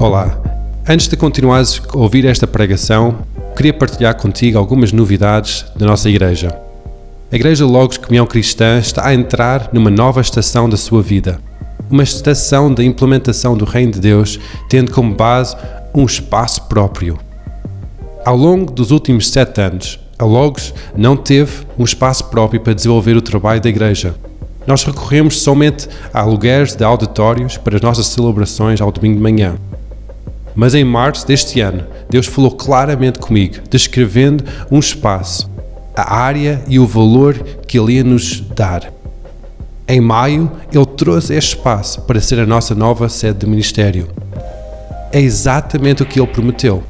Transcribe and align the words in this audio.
Olá. 0.00 0.36
Antes 0.88 1.06
de 1.06 1.16
continuares 1.16 1.80
a 1.88 1.96
ouvir 1.96 2.24
esta 2.24 2.48
pregação, 2.48 3.18
queria 3.56 3.72
partilhar 3.72 4.16
contigo 4.16 4.58
algumas 4.58 4.92
novidades 4.92 5.64
da 5.76 5.86
nossa 5.86 6.10
igreja. 6.10 6.48
A 7.30 7.36
Igreja 7.36 7.64
Logos 7.64 7.96
Comunhão 7.96 8.26
Cristã 8.26 8.78
está 8.78 9.06
a 9.06 9.14
entrar 9.14 9.70
numa 9.72 9.90
nova 9.90 10.20
estação 10.20 10.68
da 10.68 10.76
sua 10.76 11.00
vida. 11.00 11.38
Uma 11.88 12.02
estação 12.02 12.74
da 12.74 12.82
implementação 12.82 13.56
do 13.56 13.64
Reino 13.64 13.92
de 13.92 14.00
Deus, 14.00 14.40
tendo 14.68 14.90
como 14.90 15.14
base 15.14 15.56
um 15.94 16.04
espaço 16.04 16.62
próprio. 16.62 17.16
Ao 18.24 18.36
longo 18.36 18.72
dos 18.72 18.90
últimos 18.90 19.30
sete 19.30 19.60
anos, 19.60 20.00
a 20.18 20.24
Logos 20.24 20.74
não 20.96 21.16
teve 21.16 21.64
um 21.78 21.84
espaço 21.84 22.24
próprio 22.24 22.60
para 22.60 22.74
desenvolver 22.74 23.16
o 23.16 23.22
trabalho 23.22 23.60
da 23.60 23.68
igreja. 23.68 24.16
Nós 24.66 24.82
recorremos 24.82 25.40
somente 25.40 25.88
a 26.12 26.20
aluguéis 26.20 26.74
de 26.74 26.82
auditórios 26.82 27.56
para 27.56 27.76
as 27.76 27.82
nossas 27.82 28.06
celebrações 28.06 28.80
ao 28.80 28.90
domingo 28.90 29.16
de 29.16 29.22
manhã. 29.22 29.54
Mas 30.54 30.74
em 30.74 30.84
março 30.84 31.26
deste 31.26 31.60
ano, 31.60 31.84
Deus 32.08 32.26
falou 32.26 32.50
claramente 32.50 33.18
comigo, 33.18 33.56
descrevendo 33.68 34.44
um 34.70 34.78
espaço, 34.78 35.50
a 35.96 36.14
área 36.14 36.62
e 36.68 36.78
o 36.78 36.86
valor 36.86 37.34
que 37.66 37.78
Ele 37.78 37.94
ia 37.94 38.04
nos 38.04 38.40
dar. 38.40 38.92
Em 39.86 40.00
maio, 40.00 40.50
Ele 40.72 40.86
trouxe 40.86 41.34
este 41.34 41.56
espaço 41.56 42.02
para 42.02 42.20
ser 42.20 42.38
a 42.38 42.46
nossa 42.46 42.74
nova 42.74 43.08
sede 43.08 43.40
de 43.40 43.46
ministério. 43.46 44.08
É 45.12 45.20
exatamente 45.20 46.02
o 46.02 46.06
que 46.06 46.18
Ele 46.18 46.26
prometeu. 46.26 46.82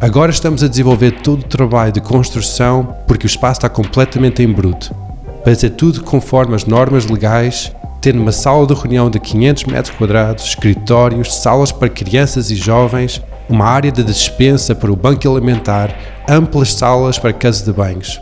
Agora 0.00 0.30
estamos 0.30 0.62
a 0.62 0.68
desenvolver 0.68 1.10
todo 1.22 1.40
o 1.40 1.48
trabalho 1.48 1.90
de 1.90 2.00
construção 2.00 2.96
porque 3.06 3.26
o 3.26 3.28
espaço 3.28 3.58
está 3.58 3.68
completamente 3.68 4.42
em 4.42 4.52
bruto. 4.52 4.94
Para 5.42 5.54
ser 5.54 5.70
tudo 5.70 6.04
conforme 6.04 6.54
as 6.54 6.64
normas 6.64 7.06
legais 7.06 7.72
tendo 8.00 8.20
uma 8.20 8.32
sala 8.32 8.66
de 8.66 8.74
reunião 8.74 9.10
de 9.10 9.18
500 9.18 9.64
metros 9.64 9.94
quadrados, 9.96 10.44
escritórios, 10.44 11.34
salas 11.34 11.72
para 11.72 11.88
crianças 11.88 12.50
e 12.50 12.56
jovens, 12.56 13.22
uma 13.48 13.64
área 13.64 13.90
de 13.90 14.04
dispensa 14.04 14.74
para 14.74 14.92
o 14.92 14.96
banco 14.96 15.28
alimentar, 15.28 15.96
amplas 16.28 16.74
salas 16.74 17.18
para 17.18 17.32
casa 17.32 17.64
de 17.64 17.72
banhos. 17.72 18.20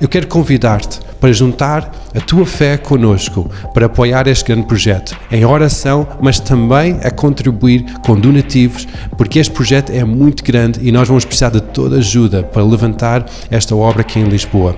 Eu 0.00 0.08
quero 0.08 0.28
convidar-te 0.28 1.00
para 1.20 1.32
juntar 1.32 1.90
a 2.14 2.20
tua 2.20 2.46
fé 2.46 2.76
conosco 2.76 3.50
para 3.74 3.86
apoiar 3.86 4.28
este 4.28 4.44
grande 4.44 4.68
projeto 4.68 5.16
em 5.30 5.44
oração, 5.44 6.06
mas 6.20 6.38
também 6.38 7.00
a 7.02 7.10
contribuir 7.10 7.84
com 8.04 8.14
donativos, 8.14 8.86
porque 9.16 9.40
este 9.40 9.52
projeto 9.52 9.90
é 9.90 10.04
muito 10.04 10.44
grande 10.44 10.78
e 10.86 10.92
nós 10.92 11.08
vamos 11.08 11.24
precisar 11.24 11.50
de 11.50 11.60
toda 11.60 11.96
ajuda 11.96 12.44
para 12.44 12.62
levantar 12.62 13.26
esta 13.50 13.74
obra 13.74 14.02
aqui 14.02 14.20
em 14.20 14.28
Lisboa. 14.28 14.76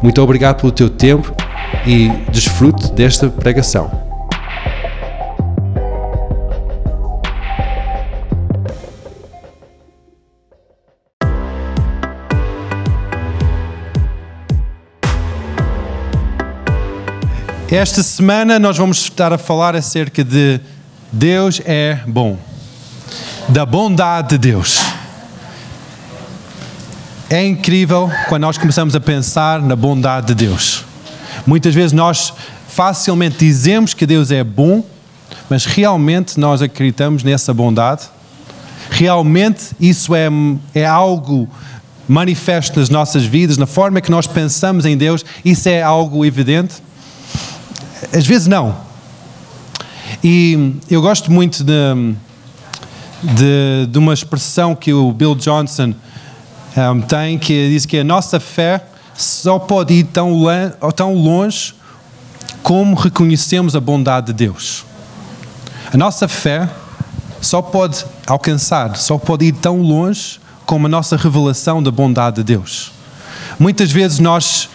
Muito 0.00 0.22
obrigado 0.22 0.60
pelo 0.60 0.70
teu 0.70 0.88
tempo 0.88 1.34
e 1.86 2.08
desfrute 2.30 2.92
desta 2.92 3.28
pregação. 3.28 3.90
Esta 17.70 18.04
semana 18.04 18.58
nós 18.60 18.78
vamos 18.78 18.98
estar 18.98 19.32
a 19.32 19.38
falar 19.38 19.74
acerca 19.74 20.22
de 20.22 20.60
Deus 21.10 21.60
é 21.64 21.98
bom, 22.06 22.38
da 23.48 23.66
bondade 23.66 24.30
de 24.30 24.38
Deus. 24.38 24.80
É 27.28 27.44
incrível 27.44 28.08
quando 28.28 28.42
nós 28.42 28.56
começamos 28.56 28.94
a 28.94 29.00
pensar 29.00 29.60
na 29.60 29.74
bondade 29.74 30.28
de 30.28 30.34
Deus. 30.46 30.84
Muitas 31.46 31.74
vezes 31.74 31.92
nós 31.92 32.32
facilmente 32.68 33.38
dizemos 33.38 33.94
que 33.94 34.06
Deus 34.06 34.30
é 34.30 34.42
bom, 34.42 34.84
mas 35.48 35.64
realmente 35.64 36.38
nós 36.38 36.62
acreditamos 36.62 37.22
nessa 37.22 37.52
bondade? 37.54 38.02
Realmente 38.90 39.66
isso 39.80 40.14
é, 40.14 40.28
é 40.74 40.86
algo 40.86 41.48
manifesto 42.08 42.78
nas 42.78 42.88
nossas 42.88 43.24
vidas, 43.24 43.56
na 43.56 43.66
forma 43.66 44.00
que 44.00 44.10
nós 44.10 44.26
pensamos 44.26 44.84
em 44.84 44.96
Deus? 44.96 45.24
Isso 45.44 45.68
é 45.68 45.82
algo 45.82 46.24
evidente? 46.24 46.74
Às 48.12 48.26
vezes 48.26 48.46
não. 48.46 48.76
E 50.22 50.74
eu 50.90 51.00
gosto 51.00 51.30
muito 51.30 51.64
de, 51.64 51.72
de, 53.22 53.86
de 53.88 53.98
uma 53.98 54.12
expressão 54.14 54.74
que 54.74 54.92
o 54.92 55.12
Bill 55.12 55.34
Johnson 55.34 55.94
um, 56.76 57.00
tem, 57.00 57.38
que 57.38 57.68
diz 57.68 57.86
que 57.86 57.98
a 57.98 58.04
nossa 58.04 58.40
fé 58.40 58.82
só 59.16 59.58
pode 59.58 59.94
ir 59.94 60.04
tão, 60.04 60.32
longe 61.14 61.74
como 62.62 62.96
reconhecemos 62.96 63.76
a 63.76 63.80
bondade 63.80 64.28
de 64.28 64.32
Deus. 64.32 64.84
A 65.92 65.96
nossa 65.96 66.26
fé 66.26 66.68
só 67.40 67.62
pode 67.62 68.04
alcançar, 68.26 68.96
só 68.96 69.18
pode 69.18 69.46
ir 69.46 69.52
tão 69.52 69.80
longe 69.80 70.40
como 70.66 70.86
a 70.86 70.88
nossa 70.88 71.16
revelação 71.16 71.82
da 71.82 71.90
bondade 71.90 72.36
de 72.36 72.42
Deus. 72.42 72.90
Muitas 73.58 73.92
vezes 73.92 74.18
nós 74.18 74.68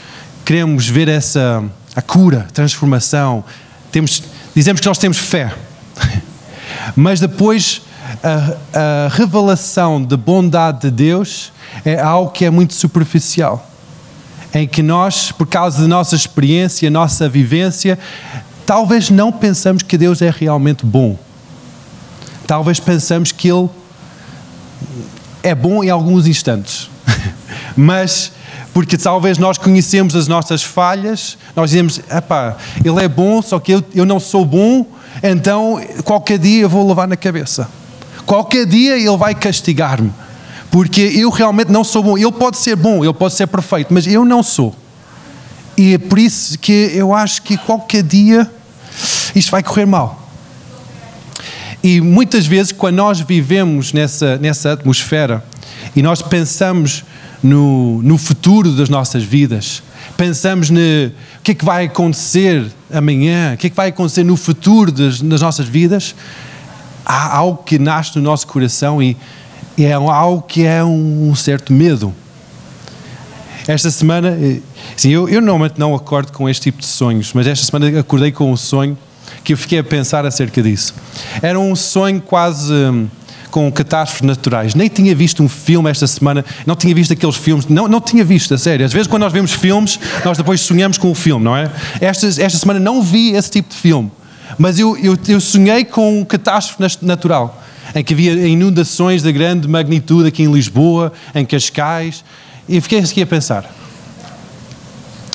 queremos 0.46 0.88
ver 0.88 1.08
essa 1.08 1.64
a 1.96 2.02
cura, 2.02 2.46
a 2.48 2.52
transformação, 2.52 3.44
temos, 3.92 4.24
dizemos 4.56 4.80
que 4.80 4.88
nós 4.88 4.98
temos 4.98 5.18
fé, 5.18 5.54
mas 6.96 7.20
depois 7.20 7.82
a, 8.24 9.06
a 9.06 9.10
revelação 9.10 10.02
da 10.02 10.16
bondade 10.16 10.82
de 10.82 10.92
Deus 10.92 11.52
é 11.84 12.00
algo 12.00 12.32
que 12.32 12.46
é 12.46 12.50
muito 12.50 12.74
superficial 12.74 13.69
em 14.54 14.68
que 14.68 14.82
nós, 14.82 15.32
por 15.32 15.48
causa 15.48 15.82
da 15.82 15.88
nossa 15.88 16.16
experiência, 16.16 16.90
nossa 16.90 17.30
vivência, 17.30 17.98
talvez 18.66 19.10
não 19.10 19.32
pensamos 19.32 19.84
que 19.84 19.98
Deus 19.98 20.22
é 20.22 20.34
realmente 20.36 20.86
bom. 20.86 21.18
Talvez 22.48 22.80
pensamos 22.80 23.32
que 23.32 23.48
Ele 23.48 23.70
é 25.44 25.54
bom 25.54 25.84
em 25.84 25.90
alguns 25.90 26.28
instantes. 26.28 26.90
Mas 27.78 28.32
porque 28.74 28.98
talvez 28.98 29.38
nós 29.38 29.58
conhecemos 29.58 30.16
as 30.16 30.28
nossas 30.28 30.64
falhas, 30.64 31.38
nós 31.56 31.72
dizemos, 31.72 32.00
epá, 32.10 32.58
Ele 32.84 33.04
é 33.04 33.08
bom, 33.08 33.42
só 33.42 33.60
que 33.60 33.72
eu, 33.72 33.84
eu 33.94 34.06
não 34.06 34.20
sou 34.20 34.46
bom, 34.46 34.86
então 35.22 35.82
qualquer 36.04 36.40
dia 36.40 36.62
eu 36.62 36.70
vou 36.70 36.88
levar 36.88 37.08
na 37.08 37.18
cabeça. 37.18 37.70
Qualquer 38.26 38.66
dia 38.66 38.98
Ele 38.98 39.18
vai 39.18 39.36
castigar-me 39.36 40.12
porque 40.72 41.02
eu 41.02 41.30
realmente 41.30 41.72
não 41.72 41.84
sou 41.84 42.04
bom. 42.04 42.18
Ele 42.18 42.32
pode 42.32 42.58
ser 42.58 42.76
bom, 42.76 43.04
ele 43.04 43.14
pode 43.14 43.34
ser 43.34 43.48
perfeito, 43.48 43.94
mas 43.94 44.06
eu 44.08 44.24
não 44.24 44.44
sou. 44.44 44.76
E 45.78 45.94
é 45.94 45.98
por 45.98 46.20
isso 46.20 46.58
que 46.60 46.92
eu 46.94 47.14
acho 47.14 47.42
que 47.42 47.58
qualquer 47.58 48.04
dia 48.04 48.50
isto 49.36 49.52
vai 49.52 49.64
correr 49.64 49.86
mal. 49.86 50.30
E 51.82 52.02
muitas 52.02 52.46
vezes, 52.46 52.74
quando 52.74 52.98
nós 52.98 53.22
vivemos 53.22 53.94
nessa, 53.94 54.38
nessa 54.38 54.74
atmosfera 54.74 55.44
e 55.96 56.02
nós 56.02 56.22
pensamos 56.22 57.06
no, 57.42 58.02
no 58.02 58.18
futuro 58.18 58.72
das 58.72 58.90
nossas 58.90 59.24
vidas, 59.24 59.82
pensamos 60.18 60.70
no 60.70 60.80
o 60.80 61.42
que 61.42 61.52
é 61.52 61.56
que 61.56 61.64
vai 61.64 61.86
acontecer 61.86 62.66
amanhã, 62.92 63.54
o 63.54 63.58
que 63.58 63.68
é 63.68 63.70
que 63.70 63.76
vai 63.76 63.90
acontecer 63.90 64.26
no 64.26 64.36
futuro 64.36 64.92
das, 64.92 65.22
das 65.22 65.42
nossas 65.42 65.66
vidas, 65.66 66.14
há 67.06 67.38
algo 67.38 67.64
que 67.64 67.80
nasce 67.80 68.18
no 68.18 68.22
nosso 68.22 68.46
coração 68.46 69.02
e 69.02 69.16
é 69.86 69.94
algo 69.94 70.42
que 70.42 70.66
é 70.66 70.84
um 70.84 71.34
certo 71.36 71.74
medo. 71.74 72.14
Esta 73.68 73.92
semana, 73.92 74.30
eh, 74.42 74.60
sim, 74.98 75.10
eu, 75.12 75.30
eu 75.30 75.42
normalmente 75.42 75.80
não 75.80 75.94
acordo 75.94 76.32
com 76.32 76.50
este 76.50 76.64
tipo 76.64 76.80
de 76.80 76.88
sonhos, 76.88 77.34
mas 77.34 77.46
esta 77.46 77.66
semana 77.66 78.00
acordei 78.00 78.32
com 78.32 78.52
um 78.52 78.58
sonho 78.58 78.98
que 79.44 79.54
eu 79.54 79.58
fiquei 79.58 79.78
a 79.78 79.84
pensar 79.84 80.26
acerca 80.26 80.62
disso. 80.62 80.96
Era 81.42 81.60
um 81.60 81.76
sonho 81.76 82.20
quase 82.20 82.74
hum, 82.74 83.08
com 83.52 83.72
catástrofes 83.72 84.26
naturais. 84.26 84.74
Nem 84.74 84.88
tinha 84.88 85.14
visto 85.14 85.44
um 85.44 85.50
filme 85.50 85.90
esta 85.90 86.08
semana, 86.08 86.44
não 86.66 86.76
tinha 86.76 86.96
visto 86.96 87.14
aqueles 87.14 87.36
filmes, 87.36 87.68
não, 87.68 87.88
não 87.88 88.02
tinha 88.02 88.24
visto, 88.24 88.54
a 88.54 88.58
sério. 88.58 88.86
Às 88.86 88.94
vezes, 88.94 89.08
quando 89.08 89.22
nós 89.22 89.34
vemos 89.34 89.52
filmes, 89.52 90.00
nós 90.26 90.38
depois 90.38 90.62
sonhamos 90.62 90.98
com 90.98 91.12
o 91.12 91.16
filme, 91.16 91.46
não 91.46 91.56
é? 91.56 91.70
Esta, 92.02 92.28
esta 92.28 92.58
semana 92.58 92.80
não 92.80 93.04
vi 93.04 93.34
esse 93.34 93.52
tipo 93.52 93.70
de 93.70 93.76
filme, 93.76 94.12
mas 94.58 94.80
eu, 94.80 94.98
eu, 94.98 95.18
eu 95.28 95.40
sonhei 95.40 95.86
com 95.86 96.22
um 96.22 96.26
catástrofe 96.26 96.98
natural 97.06 97.59
em 97.96 98.04
que 98.04 98.14
havia 98.14 98.48
inundações 98.48 99.24
de 99.24 99.32
grande 99.32 99.68
magnitude 99.68 100.28
aqui 100.28 100.44
em 100.44 100.52
Lisboa, 100.52 101.12
em 101.34 101.46
Cascais, 101.46 102.24
e 102.68 102.80
fiquei 102.82 103.00
aqui 103.00 103.22
a 103.22 103.28
pensar: 103.28 103.70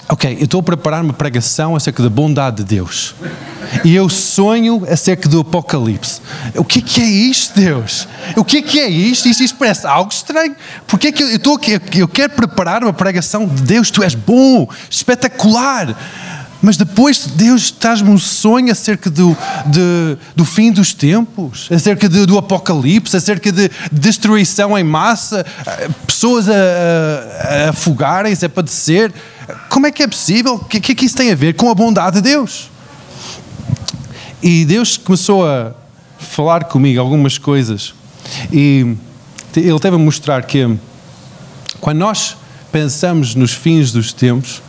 ok, 0.09 0.37
eu 0.39 0.45
estou 0.45 0.61
a 0.61 0.63
preparar 0.63 1.03
uma 1.03 1.13
pregação 1.13 1.75
acerca 1.75 2.03
da 2.03 2.09
bondade 2.09 2.59
de 2.59 2.65
Deus. 2.65 3.15
E 3.85 3.95
eu 3.95 4.09
sonho 4.09 4.87
acerca 4.89 5.29
do 5.29 5.41
Apocalipse. 5.41 6.21
O 6.55 6.65
que 6.65 6.79
é, 6.79 6.83
que 6.83 7.01
é 7.01 7.07
isto, 7.07 7.59
Deus? 7.59 8.07
O 8.37 8.45
que 8.45 8.59
é, 8.59 8.63
que 8.63 8.79
é 8.79 8.89
isto? 8.89 9.29
Isto, 9.29 9.57
parece 9.57 9.87
algo 9.87 10.13
estranho. 10.13 10.55
Porque 10.87 11.09
é 11.09 11.13
que 11.13 11.23
eu, 11.23 11.29
estou 11.31 11.57
aqui, 11.57 11.81
eu 11.95 12.07
quero 12.07 12.35
preparar 12.35 12.83
uma 12.83 12.93
pregação 12.93 13.47
de 13.47 13.63
Deus, 13.63 13.91
tu 13.91 14.03
és 14.03 14.15
bom, 14.15 14.69
espetacular. 14.89 15.97
Mas 16.65 16.79
depois 16.79 17.27
Deus 17.27 17.71
traz-me 17.71 18.09
um 18.09 18.17
sonho 18.17 18.73
acerca 18.73 19.11
do, 19.11 19.37
de, 19.67 20.17
do 20.35 20.47
fim 20.47 20.73
dos 20.73 20.95
tempos, 20.95 21.69
acerca 21.71 22.09
de, 22.09 22.25
do 22.25 22.39
apocalipse, 22.39 23.15
acerca 23.15 23.53
de 23.53 23.71
destruição 23.93 24.77
em 24.79 24.83
massa, 24.83 25.45
pessoas 26.07 26.49
a, 26.49 26.55
a, 26.55 27.67
a 27.67 27.69
afogarem-se, 27.69 28.47
a 28.47 28.49
padecer. 28.49 29.13
Como 29.69 29.87
é 29.87 29.93
que 29.93 30.03
é 30.03 30.09
possível? 30.09 30.55
O 30.55 30.65
que, 30.65 30.81
que 30.81 30.93
é 30.93 30.95
que 30.95 31.05
isso 31.05 31.15
tem 31.15 31.31
a 31.31 31.35
ver 31.35 31.53
com 31.53 31.69
a 31.69 31.75
bondade 31.75 32.17
de 32.17 32.23
Deus? 32.23 32.71
E 34.43 34.65
Deus 34.65 34.97
começou 34.97 35.47
a 35.47 35.73
falar 36.19 36.65
comigo 36.65 36.99
algumas 36.99 37.37
coisas 37.37 37.93
e 38.51 38.97
ele 39.55 39.79
teve 39.79 39.97
a 39.97 39.99
mostrar 39.99 40.43
que 40.45 40.79
quando 41.79 41.99
nós 41.99 42.39
pensamos 42.73 43.35
nos 43.35 43.53
fins 43.53 43.93
dos 43.93 44.15
tempos, 44.15 44.63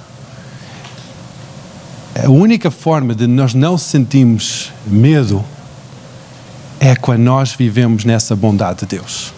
a 2.23 2.29
única 2.29 2.71
forma 2.71 3.13
de 3.13 3.27
nós 3.27 3.53
não 3.53 3.77
sentirmos 3.77 4.71
medo 4.88 5.44
é 6.79 6.95
quando 6.95 7.21
nós 7.21 7.53
vivemos 7.53 8.06
nessa 8.06 8.35
bondade 8.35 8.79
de 8.79 8.97
Deus. 8.97 9.33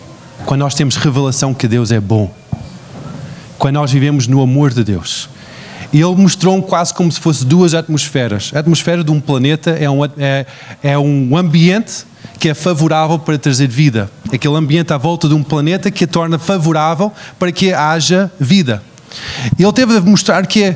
Quando 0.45 0.61
nós 0.61 0.75
temos 0.75 0.95
revelação 0.95 1.55
que 1.55 1.67
Deus 1.67 1.91
é 1.91 1.99
bom. 1.99 2.31
Quando 3.57 3.75
nós 3.75 3.91
vivemos 3.91 4.27
no 4.27 4.41
amor 4.41 4.71
de 4.71 4.83
Deus. 4.83 5.27
E 5.91 5.99
ele 5.99 6.15
mostrou 6.15 6.61
quase 6.61 6.93
como 6.93 7.11
se 7.11 7.19
fosse 7.19 7.43
duas 7.43 7.73
atmosferas. 7.73 8.51
A 8.53 8.59
atmosfera 8.59 9.03
de 9.03 9.09
um 9.09 9.19
planeta 9.19 9.71
é 9.71 9.89
um, 9.89 10.05
é, 10.05 10.45
é 10.83 10.97
um 10.99 11.35
ambiente 11.35 12.05
que 12.39 12.49
é 12.49 12.53
favorável 12.53 13.17
para 13.17 13.39
trazer 13.39 13.67
vida. 13.67 14.11
Aquele 14.31 14.55
ambiente 14.55 14.93
à 14.93 14.97
volta 14.97 15.27
de 15.27 15.33
um 15.33 15.41
planeta 15.41 15.89
que 15.89 16.03
a 16.03 16.07
torna 16.07 16.37
favorável 16.37 17.11
para 17.39 17.51
que 17.51 17.73
haja 17.73 18.31
vida. 18.39 18.83
Ele 19.57 19.73
teve 19.73 19.97
a 19.97 20.01
mostrar 20.01 20.45
que 20.45 20.75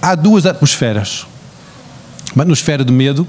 há 0.00 0.14
duas 0.14 0.46
atmosferas. 0.46 1.26
Uma 2.34 2.42
atmosfera 2.42 2.84
do 2.84 2.92
medo, 2.92 3.26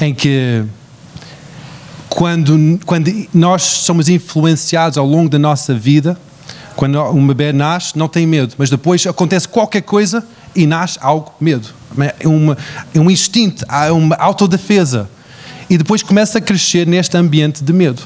em 0.00 0.14
que 0.14 0.64
quando, 2.08 2.80
quando 2.84 3.10
nós 3.32 3.62
somos 3.62 4.08
influenciados 4.08 4.98
ao 4.98 5.06
longo 5.06 5.28
da 5.28 5.38
nossa 5.38 5.74
vida, 5.74 6.16
quando 6.76 7.00
um 7.10 7.26
bebê 7.26 7.52
nasce, 7.52 7.96
não 7.96 8.08
tem 8.08 8.26
medo, 8.26 8.54
mas 8.58 8.70
depois 8.70 9.06
acontece 9.06 9.46
qualquer 9.46 9.82
coisa 9.82 10.24
e 10.54 10.66
nasce 10.66 10.98
algo 11.00 11.32
medo. 11.40 11.68
É, 12.20 12.26
uma, 12.26 12.56
é 12.94 13.00
um 13.00 13.10
instinto, 13.10 13.64
é 13.70 13.92
uma 13.92 14.16
autodefesa. 14.16 15.08
E 15.68 15.78
depois 15.78 16.02
começa 16.02 16.38
a 16.38 16.40
crescer 16.40 16.86
neste 16.86 17.16
ambiente 17.16 17.62
de 17.62 17.72
medo. 17.72 18.02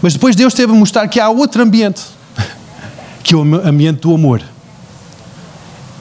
Mas 0.00 0.14
depois 0.14 0.34
Deus 0.34 0.54
teve 0.54 0.72
a 0.72 0.74
mostrar 0.74 1.06
que 1.08 1.20
há 1.20 1.28
outro 1.28 1.62
ambiente, 1.62 2.02
que 3.22 3.34
é 3.34 3.36
o 3.36 3.42
ambiente 3.66 4.00
do 4.00 4.14
amor. 4.14 4.42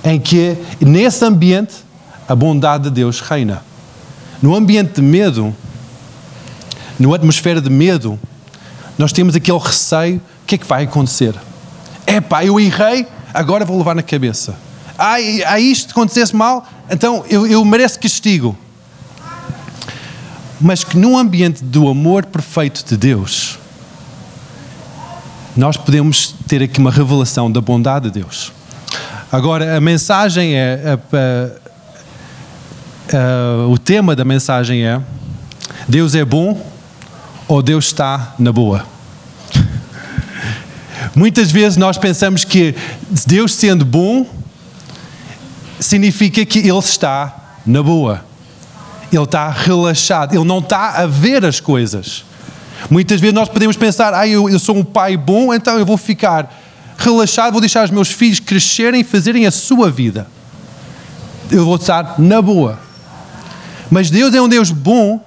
Em 0.03 0.19
que, 0.19 0.57
nesse 0.79 1.25
ambiente, 1.25 1.75
a 2.27 2.35
bondade 2.35 2.85
de 2.85 2.91
Deus 2.91 3.19
reina. 3.19 3.63
No 4.41 4.55
ambiente 4.55 4.95
de 4.95 5.01
medo, 5.01 5.53
na 6.99 7.15
atmosfera 7.15 7.59
de 7.59 7.69
medo, 7.69 8.19
nós 8.97 9.11
temos 9.11 9.35
aquele 9.35 9.57
receio: 9.57 10.17
o 10.17 10.45
que 10.45 10.55
é 10.55 10.57
que 10.57 10.65
vai 10.65 10.83
acontecer? 10.83 11.33
É 12.05 12.21
pá, 12.21 12.45
eu 12.45 12.59
errei, 12.59 13.07
agora 13.33 13.65
vou 13.65 13.77
levar 13.77 13.95
na 13.95 14.03
cabeça. 14.03 14.55
Ai, 14.97 15.43
ai 15.43 15.61
isto 15.61 15.91
acontecesse 15.91 16.35
mal, 16.35 16.67
então 16.89 17.23
eu, 17.29 17.47
eu 17.47 17.63
mereço 17.63 17.99
castigo. 17.99 18.57
Mas 20.59 20.83
que 20.83 20.97
num 20.97 21.17
ambiente 21.17 21.63
do 21.63 21.87
amor 21.87 22.25
perfeito 22.25 22.83
de 22.85 22.97
Deus, 22.97 23.57
nós 25.55 25.77
podemos 25.77 26.35
ter 26.47 26.61
aqui 26.61 26.79
uma 26.79 26.91
revelação 26.91 27.49
da 27.49 27.61
bondade 27.61 28.09
de 28.09 28.19
Deus. 28.19 28.51
Agora, 29.31 29.77
a 29.77 29.81
mensagem 29.81 30.55
é. 30.55 30.81
A, 30.85 31.15
a, 33.15 33.15
a, 33.15 33.67
o 33.67 33.77
tema 33.77 34.15
da 34.15 34.25
mensagem 34.25 34.83
é: 34.83 34.99
Deus 35.87 36.15
é 36.15 36.25
bom 36.25 36.59
ou 37.47 37.61
Deus 37.61 37.85
está 37.85 38.33
na 38.39 38.51
boa? 38.51 38.83
Muitas 41.13 41.51
vezes 41.51 41.77
nós 41.77 41.95
pensamos 41.97 42.43
que 42.43 42.73
Deus 43.27 43.53
sendo 43.53 43.85
bom 43.85 44.25
significa 45.79 46.43
que 46.43 46.59
Ele 46.59 46.79
está 46.79 47.57
na 47.65 47.83
boa. 47.83 48.25
Ele 49.11 49.23
está 49.23 49.49
relaxado, 49.49 50.33
Ele 50.33 50.43
não 50.43 50.57
está 50.57 50.89
a 51.01 51.05
ver 51.05 51.45
as 51.45 51.59
coisas. 51.59 52.25
Muitas 52.89 53.21
vezes 53.21 53.35
nós 53.35 53.49
podemos 53.49 53.77
pensar, 53.77 54.11
ah, 54.13 54.27
eu, 54.27 54.49
eu 54.49 54.57
sou 54.57 54.75
um 54.75 54.83
pai 54.83 55.15
bom, 55.15 55.53
então 55.53 55.77
eu 55.77 55.85
vou 55.85 55.97
ficar 55.97 56.58
relaxado, 56.99 57.53
vou 57.53 57.61
deixar 57.61 57.85
os 57.85 57.91
meus 57.91 58.11
filhos 58.11 58.39
crescerem 58.39 59.01
e 59.01 59.03
fazerem 59.03 59.47
a 59.47 59.51
sua 59.51 59.89
vida. 59.89 60.27
Eu 61.49 61.65
vou 61.65 61.75
estar 61.75 62.19
na 62.19 62.41
boa. 62.41 62.79
Mas 63.89 64.09
Deus 64.09 64.35
é 64.35 64.41
um 64.41 64.47
Deus 64.47 64.71
bom 64.71 65.19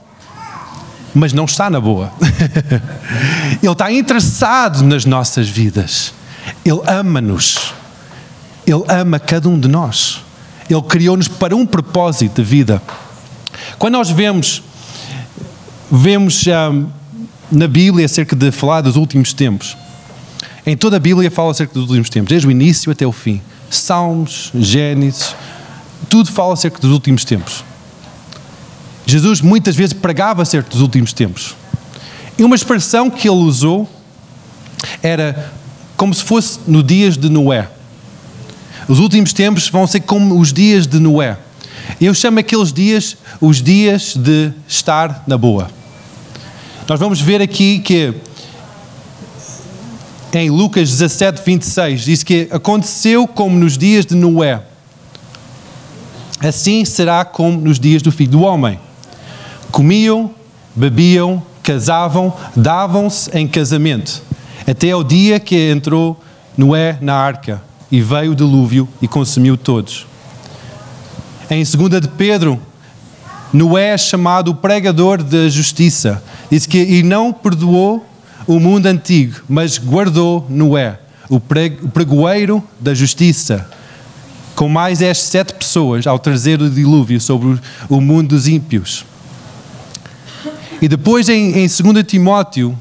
mas 1.14 1.32
não 1.32 1.44
está 1.44 1.68
na 1.68 1.80
boa. 1.80 2.12
Ele 3.62 3.72
está 3.72 3.92
interessado 3.92 4.82
nas 4.82 5.04
nossas 5.04 5.48
vidas. 5.48 6.12
Ele 6.64 6.80
ama-nos. 6.86 7.74
Ele 8.66 8.82
ama 8.88 9.18
cada 9.18 9.48
um 9.48 9.58
de 9.58 9.68
nós. 9.68 10.20
Ele 10.70 10.82
criou-nos 10.82 11.28
para 11.28 11.54
um 11.54 11.66
propósito 11.66 12.42
de 12.42 12.48
vida. 12.48 12.80
Quando 13.78 13.94
nós 13.94 14.10
vemos, 14.10 14.62
vemos 15.90 16.44
um, 16.46 16.88
na 17.50 17.68
Bíblia 17.68 18.06
acerca 18.06 18.34
de 18.34 18.50
falar 18.50 18.80
dos 18.80 18.96
últimos 18.96 19.32
tempos, 19.32 19.76
em 20.66 20.76
toda 20.76 20.96
a 20.96 21.00
Bíblia 21.00 21.30
fala 21.30 21.50
acerca 21.50 21.74
dos 21.74 21.84
últimos 21.84 22.08
tempos, 22.08 22.28
desde 22.28 22.46
o 22.46 22.50
início 22.50 22.92
até 22.92 23.06
o 23.06 23.12
fim. 23.12 23.40
Salmos, 23.70 24.50
Gênesis, 24.54 25.34
tudo 26.08 26.30
fala 26.30 26.54
acerca 26.54 26.78
dos 26.78 26.90
últimos 26.90 27.24
tempos. 27.24 27.64
Jesus 29.06 29.40
muitas 29.40 29.74
vezes 29.74 29.92
pregava 29.92 30.42
acerca 30.42 30.70
dos 30.70 30.80
últimos 30.80 31.12
tempos. 31.12 31.56
E 32.38 32.44
uma 32.44 32.54
expressão 32.54 33.10
que 33.10 33.28
ele 33.28 33.38
usou 33.38 33.88
era 35.02 35.52
como 35.96 36.14
se 36.14 36.22
fosse 36.22 36.60
no 36.66 36.82
dias 36.82 37.16
de 37.16 37.28
Noé. 37.28 37.68
Os 38.88 38.98
últimos 38.98 39.32
tempos 39.32 39.68
vão 39.68 39.86
ser 39.86 40.00
como 40.00 40.38
os 40.38 40.52
dias 40.52 40.86
de 40.86 40.98
Noé. 40.98 41.38
Eu 42.00 42.14
chamo 42.14 42.38
aqueles 42.38 42.72
dias 42.72 43.16
os 43.40 43.62
dias 43.62 44.14
de 44.16 44.52
estar 44.68 45.24
na 45.26 45.36
boa. 45.36 45.70
Nós 46.88 46.98
vamos 46.98 47.20
ver 47.20 47.40
aqui 47.40 47.78
que 47.78 48.14
em 50.40 50.50
Lucas 50.50 50.88
17, 50.90 51.42
26, 51.44 52.00
diz 52.00 52.22
que 52.22 52.48
aconteceu 52.50 53.26
como 53.26 53.58
nos 53.58 53.76
dias 53.76 54.06
de 54.06 54.14
Noé. 54.14 54.62
Assim 56.40 56.84
será 56.84 57.24
como 57.24 57.60
nos 57.60 57.78
dias 57.78 58.02
do 58.02 58.10
Filho 58.10 58.32
do 58.32 58.42
Homem. 58.42 58.78
Comiam, 59.70 60.30
bebiam, 60.74 61.42
casavam, 61.62 62.32
davam-se 62.56 63.30
em 63.36 63.46
casamento, 63.46 64.22
até 64.66 64.90
ao 64.90 65.04
dia 65.04 65.38
que 65.38 65.70
entrou 65.70 66.20
Noé 66.56 66.98
na 67.00 67.14
arca 67.14 67.62
e 67.90 68.00
veio 68.00 68.32
o 68.32 68.34
dilúvio 68.34 68.88
e 69.00 69.06
consumiu 69.06 69.56
todos. 69.56 70.06
Em 71.50 71.62
2 71.62 72.00
de 72.00 72.08
Pedro, 72.08 72.60
Noé 73.52 73.88
é 73.88 73.98
chamado 73.98 74.50
o 74.50 74.54
pregador 74.54 75.22
da 75.22 75.48
justiça. 75.48 76.22
Diz 76.50 76.66
que 76.66 76.78
e 76.78 77.02
não 77.02 77.32
perdoou 77.32 78.06
o 78.46 78.58
mundo 78.58 78.86
antigo, 78.86 79.42
mas 79.48 79.78
guardou 79.78 80.46
Noé, 80.48 80.98
o 81.28 81.40
pregoeiro 81.40 82.62
da 82.80 82.94
justiça, 82.94 83.68
com 84.54 84.68
mais 84.68 85.00
estas 85.00 85.26
sete 85.26 85.54
pessoas 85.54 86.06
ao 86.06 86.18
trazer 86.18 86.60
o 86.60 86.68
dilúvio 86.68 87.20
sobre 87.20 87.58
o 87.88 88.00
mundo 88.00 88.28
dos 88.30 88.46
ímpios. 88.46 89.04
E 90.80 90.88
depois 90.88 91.28
em, 91.28 91.58
em 91.58 91.66
2 91.66 92.04
Timóteo, 92.06 92.76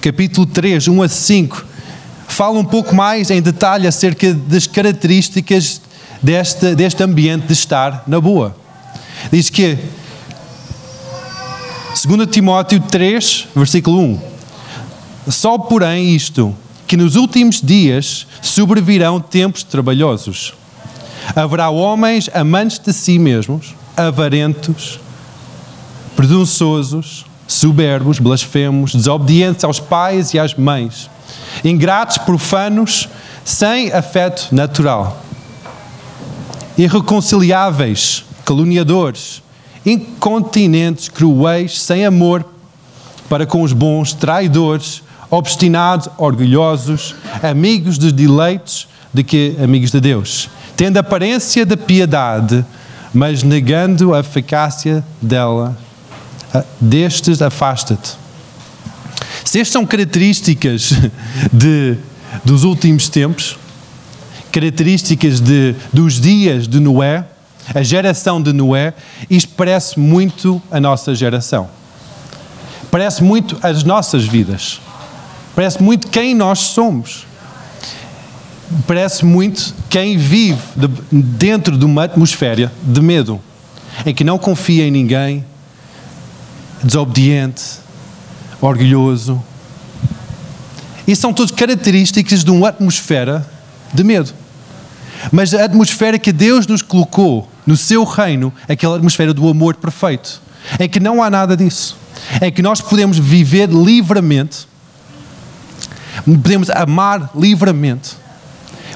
capítulo 0.00 0.46
3, 0.46 0.88
1 0.88 1.02
a 1.02 1.08
5, 1.08 1.66
fala 2.26 2.58
um 2.58 2.64
pouco 2.64 2.94
mais 2.94 3.30
em 3.30 3.42
detalhe 3.42 3.86
acerca 3.86 4.32
das 4.32 4.66
características 4.66 5.80
deste, 6.22 6.74
deste 6.74 7.02
ambiente 7.02 7.46
de 7.46 7.52
estar 7.52 8.02
na 8.06 8.20
boa. 8.20 8.56
Diz 9.30 9.50
que, 9.50 9.76
2 12.06 12.28
Timóteo 12.30 12.80
3, 12.80 13.48
versículo 13.54 14.00
1: 14.00 14.37
Só 15.30 15.58
porém 15.58 16.14
isto, 16.14 16.54
que 16.86 16.96
nos 16.96 17.16
últimos 17.16 17.60
dias 17.60 18.26
sobrevirão 18.40 19.20
tempos 19.20 19.62
trabalhosos. 19.62 20.54
Haverá 21.36 21.68
homens 21.68 22.30
amantes 22.32 22.78
de 22.78 22.92
si 22.92 23.18
mesmos, 23.18 23.74
avarentos, 23.96 24.98
presunçosos, 26.16 27.26
soberbos, 27.46 28.18
blasfemos, 28.18 28.94
desobedientes 28.94 29.64
aos 29.64 29.78
pais 29.78 30.32
e 30.32 30.38
às 30.38 30.54
mães, 30.54 31.10
ingratos, 31.64 32.18
profanos, 32.18 33.08
sem 33.44 33.92
afeto 33.92 34.48
natural, 34.52 35.22
irreconciliáveis, 36.76 38.24
caluniadores, 38.44 39.42
incontinentes, 39.84 41.08
cruéis, 41.08 41.80
sem 41.80 42.04
amor 42.04 42.44
para 43.28 43.46
com 43.46 43.62
os 43.62 43.72
bons, 43.72 44.14
traidores, 44.14 45.02
obstinados, 45.30 46.08
orgulhosos, 46.16 47.14
amigos 47.42 47.98
dos 47.98 48.12
deleites 48.12 48.88
de 49.12 49.22
que 49.22 49.56
amigos 49.62 49.90
de 49.90 50.00
Deus, 50.00 50.48
tendo 50.76 50.96
aparência 50.96 51.64
de 51.64 51.76
piedade, 51.76 52.64
mas 53.12 53.42
negando 53.42 54.14
a 54.14 54.20
eficácia 54.20 55.04
dela 55.20 55.76
ah, 56.54 56.64
destes 56.80 57.42
afasta-te. 57.42 58.12
Se 59.44 59.60
estas 59.60 59.72
são 59.72 59.86
características 59.86 60.92
de, 61.52 61.96
dos 62.44 62.64
últimos 62.64 63.08
tempos, 63.08 63.58
características 64.52 65.40
de, 65.40 65.74
dos 65.92 66.20
dias 66.20 66.66
de 66.68 66.80
Noé, 66.80 67.24
a 67.74 67.82
geração 67.82 68.40
de 68.42 68.52
Noé, 68.52 68.94
isto 69.28 69.52
parece 69.54 69.98
muito 69.98 70.60
a 70.70 70.80
nossa 70.80 71.14
geração. 71.14 71.68
Parece 72.90 73.22
muito 73.22 73.58
as 73.62 73.84
nossas 73.84 74.24
vidas. 74.24 74.80
Parece 75.58 75.82
muito 75.82 76.06
quem 76.06 76.36
nós 76.36 76.60
somos. 76.60 77.26
Parece 78.86 79.24
muito 79.24 79.74
quem 79.90 80.16
vive 80.16 80.62
de, 80.76 80.86
dentro 81.10 81.76
de 81.76 81.84
uma 81.84 82.04
atmosfera 82.04 82.72
de 82.80 83.00
medo, 83.00 83.40
em 84.06 84.14
que 84.14 84.22
não 84.22 84.38
confia 84.38 84.86
em 84.86 84.90
ninguém, 84.92 85.44
desobediente, 86.80 87.60
orgulhoso. 88.60 89.42
E 91.08 91.16
são 91.16 91.34
todas 91.34 91.50
características 91.50 92.44
de 92.44 92.52
uma 92.52 92.68
atmosfera 92.68 93.44
de 93.92 94.04
medo. 94.04 94.32
Mas 95.32 95.52
a 95.54 95.64
atmosfera 95.64 96.20
que 96.20 96.30
Deus 96.30 96.68
nos 96.68 96.82
colocou 96.82 97.48
no 97.66 97.76
seu 97.76 98.04
reino 98.04 98.52
aquela 98.68 98.94
atmosfera 98.94 99.34
do 99.34 99.48
amor 99.48 99.74
perfeito, 99.74 100.40
em 100.78 100.88
que 100.88 101.00
não 101.00 101.20
há 101.20 101.28
nada 101.28 101.56
disso, 101.56 101.96
em 102.40 102.52
que 102.52 102.62
nós 102.62 102.80
podemos 102.80 103.18
viver 103.18 103.68
livremente, 103.68 104.68
podemos 106.24 106.70
amar 106.70 107.30
livremente, 107.34 108.16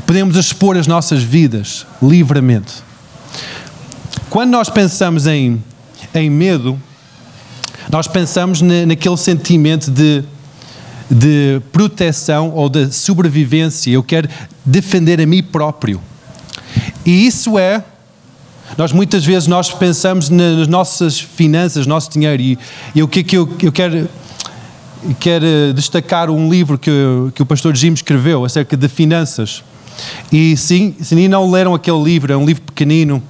podemos 0.06 0.36
expor 0.36 0.76
as 0.76 0.86
nossas 0.86 1.22
vidas 1.22 1.86
livremente. 2.02 2.72
Quando 4.28 4.50
nós 4.50 4.68
pensamos 4.68 5.26
em, 5.26 5.62
em 6.14 6.30
medo, 6.30 6.80
nós 7.90 8.08
pensamos 8.08 8.62
na, 8.62 8.86
naquele 8.86 9.16
sentimento 9.16 9.90
de, 9.90 10.24
de 11.10 11.60
proteção 11.70 12.50
ou 12.50 12.68
de 12.68 12.90
sobrevivência. 12.92 13.90
Eu 13.90 14.02
quero 14.02 14.28
defender 14.64 15.20
a 15.20 15.26
mim 15.26 15.42
próprio. 15.42 16.00
E 17.04 17.26
isso 17.26 17.58
é 17.58 17.84
nós 18.76 18.92
muitas 18.92 19.24
vezes 19.24 19.46
nós 19.46 19.70
pensamos 19.70 20.30
nas 20.30 20.66
nossas 20.66 21.20
finanças, 21.20 21.86
nosso 21.86 22.10
dinheiro 22.10 22.40
e, 22.40 22.58
e 22.94 23.02
o 23.02 23.08
que 23.08 23.20
é 23.20 23.22
que 23.22 23.36
eu, 23.36 23.48
eu 23.62 23.70
quero 23.70 24.08
quero 25.18 25.72
destacar 25.74 26.30
um 26.30 26.50
livro 26.50 26.78
que, 26.78 26.90
que 27.34 27.42
o 27.42 27.46
pastor 27.46 27.74
Jim 27.76 27.92
escreveu 27.92 28.44
acerca 28.44 28.76
de 28.76 28.88
finanças. 28.88 29.62
E 30.30 30.56
sim, 30.56 30.94
se 31.00 31.28
não 31.28 31.50
leram 31.50 31.74
aquele 31.74 32.02
livro, 32.02 32.32
é 32.32 32.36
um 32.36 32.44
livro 32.44 32.62
pequenino. 32.62 33.22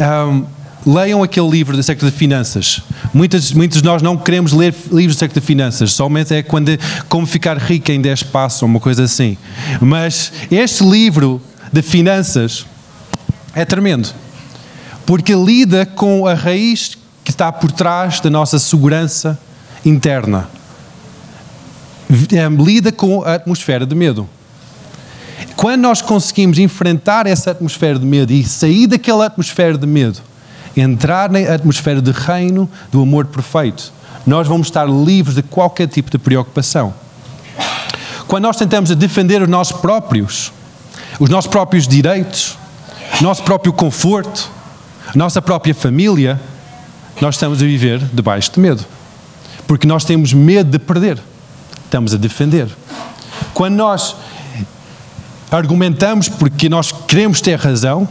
Um, 0.00 0.44
leiam 0.86 1.22
aquele 1.22 1.48
livro 1.48 1.78
acerca 1.78 2.04
de 2.04 2.12
finanças. 2.12 2.80
Muitos, 3.12 3.52
muitos 3.52 3.80
de 3.80 3.84
nós 3.84 4.02
não 4.02 4.16
queremos 4.16 4.52
ler 4.52 4.74
livros 4.92 5.16
acerca 5.16 5.40
de 5.40 5.46
finanças, 5.46 5.92
somente 5.92 6.34
é 6.34 6.42
quando 6.42 6.78
como 7.08 7.26
ficar 7.26 7.56
rico 7.56 7.90
em 7.90 8.00
10 8.00 8.24
passos 8.24 8.62
ou 8.62 8.68
uma 8.68 8.80
coisa 8.80 9.04
assim. 9.04 9.36
Mas 9.80 10.32
este 10.50 10.84
livro 10.84 11.40
de 11.72 11.80
finanças 11.80 12.66
é 13.54 13.64
tremendo, 13.64 14.10
porque 15.06 15.34
lida 15.34 15.86
com 15.86 16.26
a 16.26 16.34
raiz 16.34 16.98
que 17.24 17.30
está 17.30 17.50
por 17.50 17.72
trás 17.72 18.20
da 18.20 18.28
nossa 18.28 18.58
segurança 18.58 19.38
interna. 19.84 20.48
É, 22.32 22.48
lida 22.48 22.92
com 22.92 23.22
a 23.22 23.34
atmosfera 23.34 23.86
de 23.86 23.94
medo. 23.94 24.28
Quando 25.56 25.82
nós 25.82 26.02
conseguimos 26.02 26.58
enfrentar 26.58 27.26
essa 27.26 27.50
atmosfera 27.50 27.98
de 27.98 28.04
medo 28.04 28.32
e 28.32 28.44
sair 28.44 28.86
daquela 28.86 29.26
atmosfera 29.26 29.78
de 29.78 29.86
medo, 29.86 30.20
entrar 30.76 31.30
na 31.30 31.38
atmosfera 31.40 32.02
de 32.02 32.10
reino 32.10 32.68
do 32.90 33.02
amor 33.02 33.26
perfeito, 33.26 33.92
nós 34.26 34.46
vamos 34.46 34.66
estar 34.66 34.88
livres 34.88 35.34
de 35.36 35.42
qualquer 35.42 35.86
tipo 35.88 36.10
de 36.10 36.18
preocupação. 36.18 36.94
Quando 38.26 38.44
nós 38.44 38.56
tentamos 38.56 38.94
defender 38.94 39.42
os 39.42 39.48
nossos 39.48 39.78
próprios, 39.80 40.52
os 41.20 41.28
nossos 41.28 41.50
próprios 41.50 41.86
direitos, 41.86 42.58
nosso 43.20 43.42
próprio 43.42 43.72
conforto, 43.72 44.50
nossa 45.14 45.40
própria 45.40 45.74
família, 45.74 46.40
nós 47.20 47.36
estamos 47.36 47.62
a 47.62 47.64
viver 47.64 48.00
debaixo 48.12 48.50
de 48.52 48.60
medo. 48.60 48.84
Porque 49.74 49.88
nós 49.88 50.04
temos 50.04 50.32
medo 50.32 50.70
de 50.70 50.78
perder. 50.78 51.20
Estamos 51.84 52.14
a 52.14 52.16
defender. 52.16 52.68
Quando 53.52 53.74
nós 53.74 54.14
argumentamos 55.50 56.28
porque 56.28 56.68
nós 56.68 56.92
queremos 56.92 57.40
ter 57.40 57.58
razão, 57.58 58.08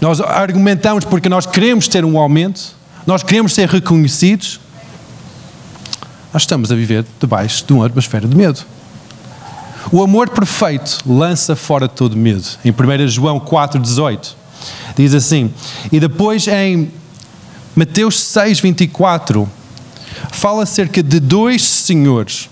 nós 0.00 0.22
argumentamos 0.22 1.04
porque 1.04 1.28
nós 1.28 1.44
queremos 1.44 1.86
ter 1.86 2.02
um 2.02 2.16
aumento, 2.16 2.74
nós 3.06 3.22
queremos 3.22 3.52
ser 3.52 3.68
reconhecidos, 3.68 4.58
nós 6.32 6.44
estamos 6.44 6.72
a 6.72 6.74
viver 6.74 7.04
debaixo 7.20 7.62
de 7.66 7.74
uma 7.74 7.84
atmosfera 7.84 8.26
de 8.26 8.34
medo. 8.34 8.64
O 9.92 10.02
amor 10.02 10.30
perfeito 10.30 11.00
lança 11.04 11.54
fora 11.54 11.86
todo 11.86 12.16
medo. 12.16 12.48
Em 12.64 12.70
1 12.70 13.08
João 13.08 13.38
4,18 13.38 14.32
diz 14.96 15.12
assim. 15.12 15.52
E 15.92 16.00
depois 16.00 16.48
em 16.48 16.90
Mateus 17.76 18.18
6, 18.18 18.60
24 18.60 19.46
fala 20.30 20.62
acerca 20.62 21.02
de 21.02 21.20
dois 21.20 21.62
senhores 21.62 22.48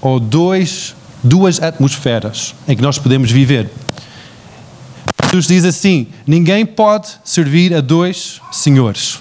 ou 0.00 0.20
dois, 0.20 0.94
duas 1.22 1.62
atmosferas 1.62 2.54
em 2.68 2.76
que 2.76 2.82
nós 2.82 2.98
podemos 2.98 3.30
viver. 3.30 3.70
Jesus 5.24 5.46
diz 5.46 5.64
assim: 5.64 6.06
ninguém 6.26 6.64
pode 6.64 7.08
servir 7.24 7.74
a 7.74 7.80
dois 7.80 8.40
senhores, 8.52 9.18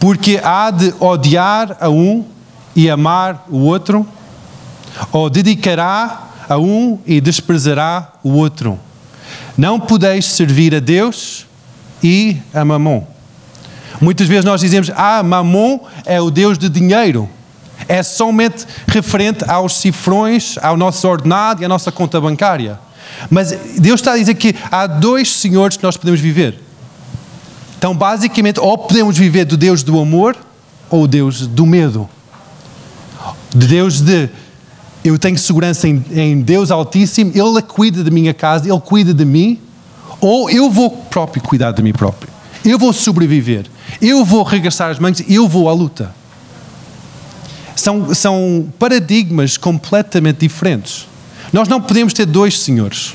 porque 0.00 0.40
há 0.42 0.70
de 0.70 0.92
odiar 0.98 1.76
a 1.80 1.88
um 1.88 2.24
e 2.74 2.90
amar 2.90 3.46
o 3.48 3.58
outro, 3.58 4.06
ou 5.12 5.30
dedicará 5.30 6.30
a 6.48 6.58
um 6.58 6.98
e 7.06 7.20
desprezará 7.20 8.12
o 8.22 8.32
outro. 8.32 8.78
Não 9.56 9.78
podeis 9.78 10.26
servir 10.26 10.74
a 10.74 10.80
Deus 10.80 11.46
e 12.02 12.36
a 12.52 12.64
Mamon. 12.64 13.15
Muitas 14.00 14.28
vezes 14.28 14.44
nós 14.44 14.60
dizemos, 14.60 14.90
ah, 14.94 15.22
Mamon 15.22 15.80
é 16.04 16.20
o 16.20 16.30
Deus 16.30 16.58
de 16.58 16.68
dinheiro. 16.68 17.28
É 17.88 18.02
somente 18.02 18.66
referente 18.86 19.44
aos 19.48 19.76
cifrões, 19.76 20.56
ao 20.62 20.76
nosso 20.76 21.06
ordenado 21.06 21.62
e 21.62 21.64
à 21.64 21.68
nossa 21.68 21.92
conta 21.92 22.20
bancária. 22.20 22.78
Mas 23.30 23.50
Deus 23.78 24.00
está 24.00 24.12
a 24.12 24.16
dizer 24.16 24.34
que 24.34 24.54
há 24.70 24.86
dois 24.86 25.32
senhores 25.32 25.76
que 25.76 25.82
nós 25.82 25.96
podemos 25.96 26.20
viver. 26.20 26.58
Então, 27.78 27.94
basicamente, 27.94 28.58
ou 28.58 28.76
podemos 28.78 29.16
viver 29.16 29.44
do 29.44 29.56
Deus 29.56 29.82
do 29.82 30.00
amor 30.00 30.36
ou 30.90 31.04
o 31.04 31.08
Deus 31.08 31.46
do 31.46 31.66
medo. 31.66 32.08
De 33.54 33.66
Deus 33.66 34.00
de 34.00 34.28
eu 35.04 35.18
tenho 35.18 35.38
segurança 35.38 35.86
em, 35.86 36.04
em 36.10 36.40
Deus 36.40 36.70
Altíssimo, 36.70 37.30
Ele 37.32 37.62
cuida 37.62 38.02
da 38.02 38.10
minha 38.10 38.34
casa, 38.34 38.68
Ele 38.68 38.80
cuida 38.80 39.14
de 39.14 39.24
mim, 39.24 39.60
ou 40.20 40.50
eu 40.50 40.68
vou 40.68 40.90
próprio 40.90 41.42
cuidar 41.42 41.70
de 41.70 41.82
mim 41.82 41.92
próprio. 41.92 42.28
Eu 42.64 42.78
vou 42.78 42.92
sobreviver. 42.92 43.66
Eu 44.00 44.24
vou 44.24 44.42
regressar 44.42 44.90
as 44.90 44.98
mãos, 44.98 45.22
eu 45.28 45.48
vou 45.48 45.68
à 45.68 45.72
luta. 45.72 46.12
São, 47.74 48.14
são 48.14 48.72
paradigmas 48.78 49.56
completamente 49.56 50.40
diferentes. 50.40 51.06
Nós 51.52 51.68
não 51.68 51.80
podemos 51.80 52.12
ter 52.12 52.26
dois 52.26 52.60
senhores. 52.60 53.14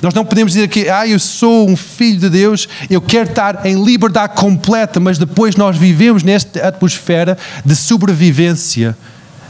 Nós 0.00 0.12
não 0.12 0.24
podemos 0.24 0.52
dizer 0.52 0.68
que, 0.68 0.88
ah, 0.88 1.06
eu 1.06 1.18
sou 1.18 1.68
um 1.68 1.76
filho 1.76 2.20
de 2.20 2.28
Deus, 2.28 2.68
eu 2.90 3.00
quero 3.00 3.30
estar 3.30 3.64
em 3.64 3.82
liberdade 3.82 4.34
completa, 4.34 5.00
mas 5.00 5.16
depois 5.18 5.56
nós 5.56 5.76
vivemos 5.76 6.22
nesta 6.22 6.68
atmosfera 6.68 7.38
de 7.64 7.74
sobrevivência 7.74 8.96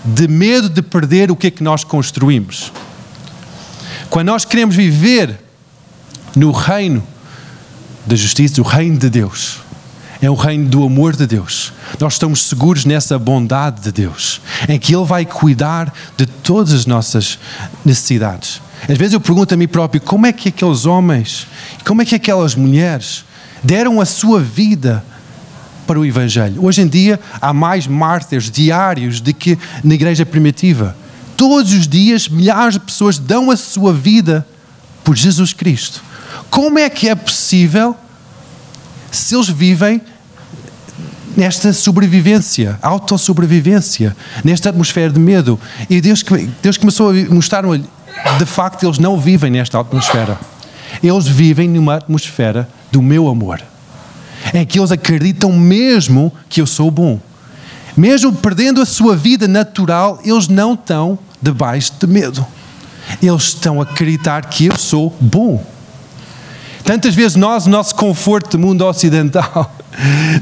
de 0.04 0.28
medo 0.28 0.68
de 0.68 0.82
perder 0.82 1.30
o 1.30 1.37
que 1.37 1.46
é 1.46 1.50
que 1.50 1.62
nós 1.62 1.82
construímos. 1.82 2.70
Quando 4.11 4.28
nós 4.28 4.44
queremos 4.44 4.76
viver 4.76 5.40
no 6.37 6.52
reino 6.52 7.02
da 8.06 8.14
justiça, 8.14 8.61
o 8.61 8.64
reino 8.64 8.99
de 8.99 9.08
Deus, 9.08 9.58
é 10.25 10.31
o 10.31 10.35
reino 10.35 10.69
do 10.69 10.85
amor 10.85 11.14
de 11.14 11.26
Deus. 11.26 11.73
Nós 12.00 12.14
estamos 12.14 12.45
seguros 12.45 12.85
nessa 12.85 13.19
bondade 13.19 13.83
de 13.83 13.93
Deus, 13.93 14.40
em 14.69 14.78
que 14.78 14.95
Ele 14.95 15.04
vai 15.04 15.26
cuidar 15.26 15.93
de 16.16 16.25
todas 16.25 16.73
as 16.73 16.87
nossas 16.87 17.38
necessidades. 17.85 18.61
Às 18.88 18.97
vezes 18.97 19.12
eu 19.12 19.21
pergunto 19.21 19.52
a 19.52 19.57
mim 19.57 19.69
próprio: 19.69 20.00
como 20.00 20.26
é 20.26 20.33
que 20.33 20.49
aqueles 20.49 20.87
homens, 20.87 21.47
como 21.85 22.00
é 22.00 22.04
que 22.04 22.14
aquelas 22.14 22.54
mulheres 22.54 23.25
deram 23.62 24.00
a 24.00 24.04
sua 24.04 24.40
vida 24.40 25.04
para 25.87 26.00
o 26.00 26.07
Evangelho. 26.07 26.64
Hoje 26.64 26.81
em 26.81 26.88
dia 26.88 27.21
há 27.40 27.52
mais 27.52 27.87
mártires 27.87 28.50
diários 28.50 29.21
do 29.21 29.33
que 29.35 29.59
na 29.83 29.95
igreja 29.95 30.25
primitiva. 30.25 30.97
Todos 31.37 31.73
os 31.73 31.87
dias 31.87 32.28
milhares 32.28 32.75
de 32.75 32.81
pessoas 32.81 33.19
dão 33.19 33.50
a 33.50 33.57
sua 33.57 33.93
vida 33.93 34.47
por 35.02 35.16
Jesus 35.16 35.52
Cristo. 35.52 36.02
Como 36.49 36.78
é 36.78 36.88
que 36.88 37.09
é 37.09 37.14
possível 37.14 37.95
se 39.11 39.35
eles 39.35 39.49
vivem 39.49 40.00
nesta 41.37 41.73
sobrevivência, 41.73 42.79
autossobrevivência, 42.83 44.17
nesta 44.45 44.71
atmosfera 44.71 45.12
de 45.12 45.21
medo? 45.21 45.59
E 45.88 46.00
Deus, 46.00 46.25
Deus 46.62 46.76
começou 46.76 47.11
a 47.11 47.14
mostrar-me, 47.35 47.85
de 48.38 48.47
facto, 48.47 48.85
eles 48.85 48.99
não 48.99 49.19
vivem 49.19 49.50
nesta 49.50 49.81
atmosfera. 49.81 50.38
Eles 51.03 51.26
vivem 51.26 51.69
numa 51.69 51.97
atmosfera 51.97 52.69
do 52.93 53.03
meu 53.03 53.29
amor 53.29 53.61
é 54.53 54.64
que 54.64 54.79
eles 54.79 54.93
acreditam 54.93 55.53
mesmo 55.53 56.33
que 56.49 56.61
eu 56.61 56.67
sou 56.67 56.91
bom. 56.91 57.19
Mesmo 57.97 58.33
perdendo 58.33 58.81
a 58.83 58.87
sua 58.87 59.17
vida 59.17 59.47
natural, 59.47 60.21
eles 60.25 60.49
não 60.49 60.75
estão 60.75 61.19
debaixo 61.41 61.93
de 61.99 62.07
medo. 62.07 62.45
Eles 63.23 63.45
estão 63.45 63.81
a 63.81 63.85
acreditar 63.85 64.47
que 64.47 64.67
eu 64.67 64.76
sou 64.76 65.14
bom. 65.21 65.64
Tantas 66.85 67.14
vezes 67.14 67.37
nós, 67.37 67.67
no 67.67 67.73
nosso 67.73 67.95
conforto 67.95 68.53
do 68.53 68.59
mundo 68.59 68.85
ocidental, 68.85 69.74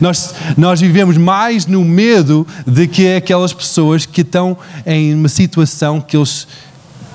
Nós, 0.01 0.35
nós 0.57 0.81
vivemos 0.81 1.17
mais 1.17 1.67
no 1.67 1.85
medo 1.85 2.47
de 2.67 2.87
que 2.87 3.17
aquelas 3.17 3.53
pessoas 3.53 4.07
que 4.07 4.23
estão 4.23 4.57
em 4.87 5.15
uma 5.15 5.29
situação 5.29 6.01
que 6.01 6.17
eles 6.17 6.47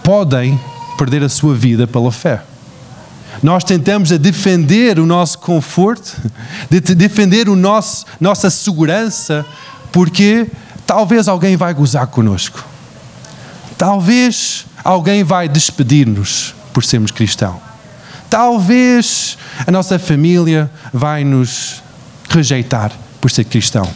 podem 0.03 0.59
perder 0.97 1.23
a 1.23 1.29
sua 1.29 1.55
vida 1.55 1.87
pela 1.87 2.11
fé. 2.11 2.41
Nós 3.41 3.63
tentamos 3.63 4.11
a 4.11 4.17
defender 4.17 4.99
o 4.99 5.05
nosso 5.05 5.37
conforto, 5.39 6.15
de 6.69 6.79
defender 6.95 7.49
o 7.49 7.55
nosso, 7.55 8.05
nossa 8.19 8.49
segurança, 8.49 9.45
porque 9.91 10.47
talvez 10.85 11.27
alguém 11.27 11.55
vai 11.55 11.73
gozar 11.73 12.07
conosco. 12.07 12.63
Talvez 13.77 14.65
alguém 14.83 15.23
vai 15.23 15.47
despedir-nos 15.47 16.55
por 16.73 16.83
sermos 16.83 17.11
cristãos. 17.11 17.61
Talvez 18.29 19.37
a 19.65 19.71
nossa 19.71 19.99
família 19.99 20.69
vai 20.91 21.23
nos 21.23 21.83
rejeitar 22.29 22.91
por 23.19 23.31
ser 23.31 23.45
cristão. 23.45 23.87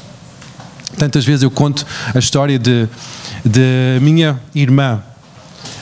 Tantas 0.98 1.26
vezes 1.26 1.44
eu 1.44 1.52
conto 1.52 1.86
a 2.14 2.20
história 2.20 2.60
de, 2.60 2.88
de 3.46 4.00
minha 4.02 4.40
irmã 4.54 5.02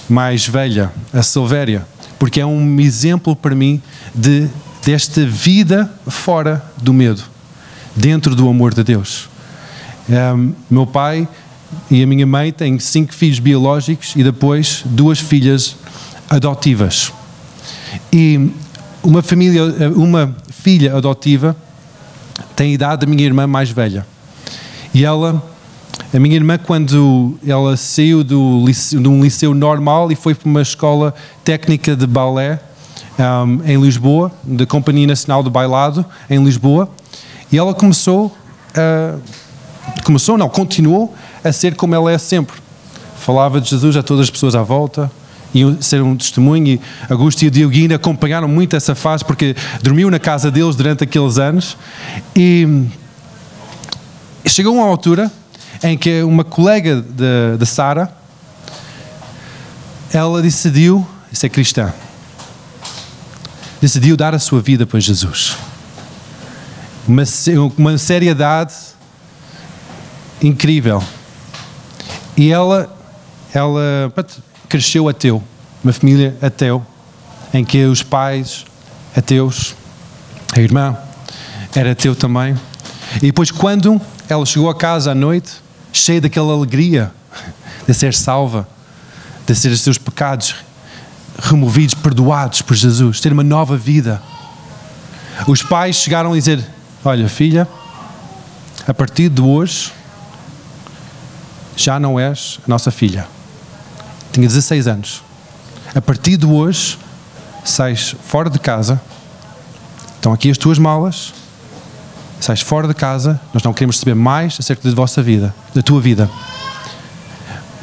mais 0.07 0.47
velha, 0.47 0.91
a 1.13 1.21
Silvéria, 1.21 1.85
porque 2.17 2.39
é 2.39 2.45
um 2.45 2.79
exemplo 2.79 3.35
para 3.35 3.55
mim 3.55 3.81
de, 4.13 4.47
desta 4.85 5.25
vida 5.25 5.91
fora 6.07 6.63
do 6.77 6.93
medo, 6.93 7.23
dentro 7.95 8.35
do 8.35 8.47
amor 8.47 8.73
de 8.73 8.83
Deus. 8.83 9.29
Um, 10.09 10.53
meu 10.69 10.87
pai 10.87 11.27
e 11.89 12.01
a 12.01 12.07
minha 12.07 12.25
mãe 12.25 12.51
têm 12.51 12.79
cinco 12.79 13.13
filhos 13.13 13.39
biológicos 13.39 14.13
e 14.15 14.23
depois 14.23 14.81
duas 14.85 15.19
filhas 15.19 15.75
adotivas. 16.29 17.11
E 18.11 18.51
uma 19.03 19.21
família, 19.21 19.63
uma 19.95 20.35
filha 20.51 20.95
adotiva 20.95 21.55
tem 22.55 22.71
a 22.71 22.73
idade 22.73 23.05
da 23.05 23.11
minha 23.11 23.23
irmã 23.23 23.47
mais 23.47 23.69
velha. 23.69 24.05
E 24.93 25.05
ela, 25.05 25.41
a 26.13 26.19
minha 26.19 26.35
irmã, 26.35 26.57
quando 26.57 27.37
ela 27.45 27.77
saiu 27.77 28.23
do 28.23 28.63
liceu, 28.65 29.01
de 29.01 29.07
um 29.07 29.23
liceu 29.23 29.53
normal 29.53 30.11
e 30.11 30.15
foi 30.15 30.33
para 30.33 30.49
uma 30.49 30.61
escola 30.61 31.13
técnica 31.43 31.95
de 31.95 32.07
balé 32.07 32.59
um, 33.19 33.63
em 33.65 33.79
Lisboa, 33.79 34.31
da 34.43 34.65
Companhia 34.65 35.05
Nacional 35.05 35.43
do 35.43 35.49
Bailado, 35.49 36.05
em 36.29 36.43
Lisboa, 36.43 36.89
e 37.51 37.57
ela 37.57 37.73
começou 37.73 38.35
a. 38.75 39.17
Começou, 40.03 40.37
não, 40.37 40.47
continuou 40.47 41.13
a 41.43 41.51
ser 41.51 41.75
como 41.75 41.95
ela 41.95 42.11
é 42.11 42.17
sempre. 42.17 42.55
Falava 43.17 43.59
de 43.59 43.69
Jesus 43.69 43.97
a 43.97 44.03
todas 44.03 44.23
as 44.23 44.29
pessoas 44.29 44.55
à 44.55 44.61
volta, 44.61 45.11
e 45.53 45.77
ser 45.81 46.01
um 46.01 46.15
testemunho. 46.15 46.67
E 46.67 46.81
Augusto 47.09 47.43
e 47.43 47.47
o 47.47 47.51
Dioguinho 47.51 47.95
acompanharam 47.95 48.47
muito 48.47 48.75
essa 48.75 48.95
fase 48.95 49.23
porque 49.25 49.55
dormiu 49.81 50.09
na 50.09 50.19
casa 50.19 50.51
deles 50.51 50.75
durante 50.75 51.03
aqueles 51.03 51.37
anos. 51.37 51.77
E 52.35 52.85
chegou 54.45 54.75
uma 54.75 54.85
altura 54.87 55.31
em 55.83 55.97
que 55.97 56.21
uma 56.23 56.43
colega 56.43 57.01
de, 57.01 57.57
de 57.57 57.65
Sara 57.65 58.11
ela 60.11 60.41
decidiu 60.41 61.07
ser 61.31 61.49
cristã. 61.49 61.93
Decidiu 63.81 64.17
dar 64.17 64.35
a 64.35 64.39
sua 64.39 64.61
vida 64.61 64.85
para 64.85 64.99
Jesus. 64.99 65.55
Uma, 67.07 67.23
uma 67.77 67.97
seriedade 67.97 68.73
incrível. 70.41 71.03
E 72.35 72.51
ela, 72.51 72.95
ela 73.53 74.11
cresceu 74.69 75.09
ateu, 75.09 75.43
uma 75.83 75.91
família 75.91 76.37
ateu, 76.41 76.85
em 77.51 77.65
que 77.65 77.83
os 77.85 78.03
pais 78.03 78.65
ateus, 79.17 79.75
a 80.55 80.59
irmã 80.61 80.95
era 81.75 81.91
ateu 81.91 82.15
também. 82.15 82.55
E 83.15 83.21
depois, 83.21 83.49
quando 83.49 83.99
ela 84.29 84.45
chegou 84.45 84.69
a 84.69 84.75
casa 84.75 85.11
à 85.11 85.15
noite, 85.15 85.53
cheia 85.91 86.21
daquela 86.21 86.53
alegria 86.53 87.11
de 87.87 87.93
ser 87.95 88.13
salva, 88.13 88.67
de 89.47 89.55
ser 89.55 89.69
os 89.69 89.81
seus 89.81 89.97
pecados 89.97 90.55
removidos, 91.39 91.95
perdoados 91.95 92.61
por 92.61 92.75
Jesus, 92.75 93.19
ter 93.19 93.33
uma 93.33 93.43
nova 93.43 93.75
vida. 93.75 94.21
Os 95.47 95.63
pais 95.63 95.95
chegaram 95.95 96.33
a 96.33 96.35
dizer: 96.35 96.63
Olha, 97.03 97.27
filha, 97.27 97.67
a 98.87 98.93
partir 98.93 99.29
de 99.29 99.41
hoje 99.41 99.91
já 101.75 101.99
não 101.99 102.19
és 102.19 102.59
a 102.63 102.69
nossa 102.69 102.91
filha 102.91 103.38
tinha 104.31 104.47
16 104.47 104.87
anos. 104.87 105.23
A 105.93 106.01
partir 106.01 106.37
de 106.37 106.45
hoje, 106.45 106.97
sais 107.63 108.15
fora 108.23 108.49
de 108.49 108.59
casa, 108.59 109.01
estão 110.15 110.33
aqui 110.33 110.49
as 110.49 110.57
tuas 110.57 110.77
malas, 110.77 111.33
sais 112.39 112.61
fora 112.61 112.87
de 112.87 112.93
casa, 112.93 113.39
nós 113.53 113.63
não 113.63 113.73
queremos 113.73 113.99
saber 113.99 114.15
mais 114.15 114.57
acerca 114.59 114.87
da 114.87 114.95
vossa 114.95 115.21
vida, 115.21 115.53
da 115.73 115.81
tua 115.81 115.99
vida. 115.99 116.29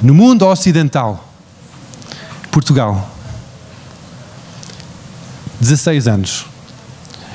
No 0.03 0.15
mundo 0.15 0.47
ocidental, 0.47 1.27
Portugal, 2.51 3.11
16 5.61 6.09
anos. 6.09 6.47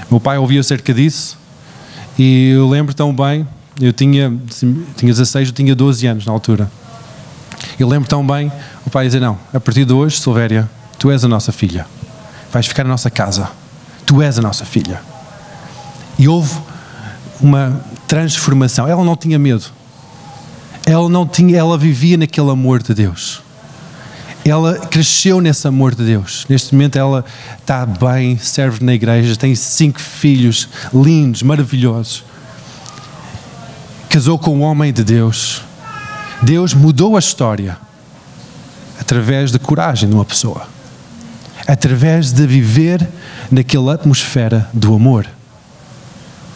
Meu 0.10 0.20
pai 0.20 0.38
ouvia 0.38 0.60
acerca 0.60 0.94
disso 0.94 1.38
e 2.18 2.52
eu 2.52 2.70
lembro 2.70 2.94
tão 2.94 3.14
bem, 3.16 3.48
eu 3.80 3.94
tinha, 3.94 4.30
tinha 4.96 5.12
16, 5.12 5.50
eu 5.50 5.54
tinha 5.54 5.76
12 5.76 6.08
anos 6.08 6.26
na 6.26 6.32
altura. 6.32 6.72
Eu 7.80 7.88
lembro 7.88 8.08
tão 8.08 8.26
bem 8.26 8.52
o 8.86 8.90
pai 8.90 9.06
dizer: 9.06 9.20
Não, 9.20 9.38
a 9.54 9.60
partir 9.60 9.86
de 9.86 9.94
hoje, 9.94 10.20
Silvéria, 10.20 10.70
tu 10.98 11.12
és 11.12 11.24
a 11.24 11.28
nossa 11.28 11.52
filha. 11.52 11.86
Vais 12.52 12.68
ficar 12.68 12.84
na 12.84 12.90
nossa 12.90 13.10
casa. 13.10 13.50
Tu 14.06 14.22
és 14.22 14.38
a 14.38 14.42
nossa 14.42 14.66
filha. 14.66 15.02
E 16.18 16.28
houve 16.28 16.54
uma 17.40 17.82
transformação. 18.08 18.88
Ela 18.88 19.04
não 19.04 19.16
tinha 19.16 19.40
medo. 19.40 19.66
Ela 20.86 21.08
não 21.08 21.26
tinha, 21.26 21.58
ela 21.58 21.78
vivia 21.78 22.18
naquele 22.18 22.50
amor 22.50 22.82
de 22.82 22.94
Deus. 22.94 23.42
Ela 24.44 24.80
cresceu 24.80 25.40
nesse 25.40 25.68
amor 25.68 25.94
de 25.94 26.04
Deus. 26.04 26.46
Neste 26.50 26.74
momento 26.74 26.98
ela 26.98 27.24
está 27.60 27.86
bem, 27.86 28.38
serve 28.38 28.84
na 28.84 28.94
igreja, 28.94 29.36
tem 29.36 29.54
cinco 29.54 30.00
filhos 30.00 30.68
lindos, 30.92 31.44
maravilhosos. 31.44 32.24
Casou 34.10 34.40
com 34.40 34.58
um 34.58 34.62
homem 34.62 34.92
de 34.92 35.04
Deus. 35.04 35.62
Deus 36.42 36.74
mudou 36.74 37.16
a 37.16 37.20
história 37.20 37.78
através 39.12 39.52
da 39.52 39.60
coragem 39.60 40.08
de 40.08 40.16
uma 40.16 40.24
pessoa, 40.24 40.66
através 41.68 42.32
de 42.32 42.48
viver 42.48 43.06
naquela 43.52 43.94
atmosfera 43.94 44.70
do 44.72 44.96
amor, 44.96 45.28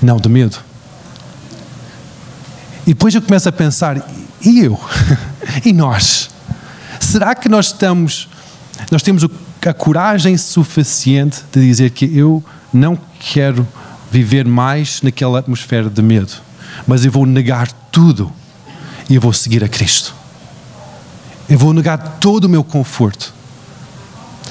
não 0.02 0.16
do 0.16 0.30
medo. 0.30 0.58
E 2.88 2.94
depois 2.94 3.14
eu 3.14 3.22
começo 3.22 3.50
a 3.50 3.52
pensar: 3.52 4.02
e 4.42 4.62
eu? 4.62 4.80
e 5.66 5.74
nós? 5.74 6.30
Será 6.98 7.36
que 7.36 7.50
nós 7.50 7.68
estamos, 7.68 8.30
nós 8.90 9.04
temos 9.04 9.28
a 9.66 9.74
coragem 9.74 10.38
suficiente 10.38 11.44
de 11.52 11.60
dizer 11.60 11.90
que 11.90 12.06
eu 12.18 12.42
não 12.72 12.98
quero 13.20 13.68
viver 14.10 14.46
mais 14.46 15.02
naquela 15.02 15.40
atmosfera 15.40 15.90
de 15.90 16.02
medo, 16.02 16.32
mas 16.88 17.04
eu 17.04 17.12
vou 17.12 17.26
negar 17.26 17.70
tudo 17.92 18.32
e 19.10 19.16
eu 19.16 19.20
vou 19.20 19.34
seguir 19.34 19.62
a 19.62 19.68
Cristo? 19.68 20.16
Eu 21.48 21.60
vou 21.60 21.74
negar 21.74 22.18
todo 22.20 22.46
o 22.46 22.50
meu 22.50 22.64
conforto. 22.64 23.34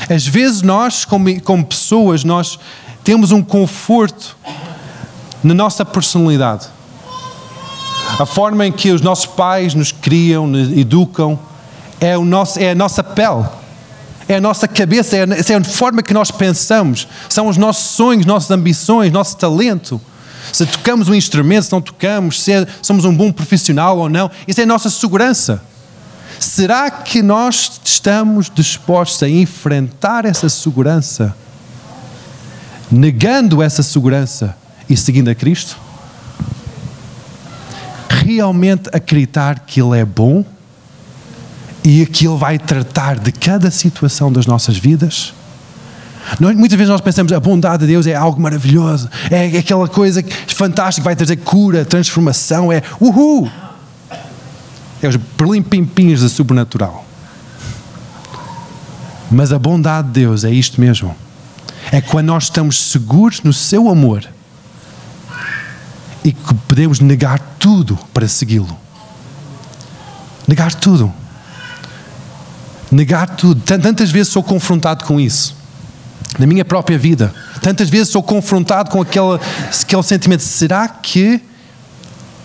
Às 0.08 0.26
vezes 0.26 0.62
nós, 0.62 1.04
como, 1.04 1.40
como 1.40 1.64
pessoas, 1.64 2.22
nós 2.22 2.58
temos 3.02 3.32
um 3.32 3.42
conforto 3.42 4.36
na 5.42 5.52
nossa 5.54 5.84
personalidade. 5.84 6.66
A 8.18 8.24
forma 8.24 8.66
em 8.66 8.72
que 8.72 8.92
os 8.92 9.00
nossos 9.00 9.26
pais 9.26 9.74
nos 9.74 9.90
criam, 9.90 10.46
nos 10.46 10.70
educam, 10.70 11.38
é, 12.00 12.16
o 12.16 12.24
nosso, 12.24 12.60
é 12.60 12.70
a 12.70 12.74
nossa 12.74 13.02
pele, 13.02 13.44
é 14.28 14.36
a 14.36 14.40
nossa 14.40 14.68
cabeça, 14.68 15.16
é 15.16 15.22
a, 15.22 15.58
é 15.58 15.64
forma 15.64 16.02
que 16.02 16.14
nós 16.14 16.30
pensamos, 16.30 17.08
são 17.28 17.48
os 17.48 17.56
nossos 17.56 17.90
sonhos, 17.90 18.24
nossas 18.24 18.50
ambições, 18.52 19.12
nosso 19.12 19.36
talento. 19.36 20.00
Se 20.52 20.64
tocamos 20.66 21.08
um 21.08 21.14
instrumento, 21.14 21.64
se 21.64 21.72
não 21.72 21.80
tocamos, 21.80 22.40
se 22.40 22.52
é, 22.52 22.66
somos 22.80 23.04
um 23.04 23.14
bom 23.14 23.32
profissional 23.32 23.98
ou 23.98 24.08
não, 24.08 24.30
isso 24.46 24.60
é 24.60 24.64
a 24.64 24.66
nossa 24.66 24.90
segurança. 24.90 25.60
Será 26.38 26.90
que 26.90 27.22
nós 27.22 27.80
estamos 27.84 28.50
dispostos 28.52 29.22
a 29.22 29.28
enfrentar 29.28 30.24
essa 30.24 30.48
segurança, 30.48 31.34
negando 32.90 33.62
essa 33.62 33.82
segurança 33.82 34.56
e 34.88 34.96
seguindo 34.96 35.28
a 35.30 35.34
Cristo? 35.34 35.76
Realmente 38.08 38.88
acreditar 38.92 39.60
que 39.60 39.80
Ele 39.80 39.98
é 39.98 40.04
bom 40.04 40.44
e 41.82 42.06
que 42.06 42.26
Ele 42.26 42.36
vai 42.36 42.58
tratar 42.58 43.18
de 43.18 43.32
cada 43.32 43.70
situação 43.70 44.32
das 44.32 44.46
nossas 44.46 44.76
vidas? 44.76 45.34
Nós, 46.40 46.56
muitas 46.56 46.76
vezes 46.76 46.90
nós 46.90 47.00
pensamos 47.00 47.32
a 47.32 47.40
bondade 47.40 47.86
de 47.86 47.92
Deus 47.92 48.06
é 48.06 48.14
algo 48.14 48.40
maravilhoso, 48.40 49.08
é 49.30 49.58
aquela 49.58 49.86
coisa 49.86 50.24
fantástica 50.48 51.02
que 51.02 51.04
vai 51.04 51.14
trazer 51.14 51.36
cura, 51.36 51.84
transformação, 51.84 52.72
é 52.72 52.82
uhul! 52.98 53.50
É 55.06 55.08
os 55.08 55.16
perlimpimpinhos 55.36 56.22
da 56.22 56.28
sobrenatural. 56.28 57.04
Mas 59.30 59.52
a 59.52 59.58
bondade 59.58 60.08
de 60.08 60.20
Deus 60.20 60.44
é 60.44 60.50
isto 60.50 60.80
mesmo. 60.80 61.14
É 61.90 62.00
quando 62.00 62.26
nós 62.26 62.44
estamos 62.44 62.90
seguros 62.90 63.40
no 63.42 63.52
seu 63.52 63.88
amor 63.88 64.26
e 66.24 66.32
que 66.32 66.54
podemos 66.66 67.00
negar 67.00 67.38
tudo 67.58 67.98
para 68.12 68.26
segui-lo. 68.26 68.76
Negar 70.48 70.74
tudo. 70.74 71.12
Negar 72.90 73.36
tudo. 73.36 73.60
Tantas 73.60 74.10
vezes 74.10 74.32
sou 74.32 74.42
confrontado 74.42 75.04
com 75.04 75.20
isso. 75.20 75.54
Na 76.38 76.46
minha 76.46 76.64
própria 76.64 76.98
vida. 76.98 77.34
Tantas 77.60 77.88
vezes 77.90 78.08
sou 78.08 78.22
confrontado 78.22 78.90
com 78.90 79.02
aquele, 79.02 79.38
aquele 79.82 80.02
sentimento. 80.02 80.42
Será 80.42 80.88
que 80.88 81.42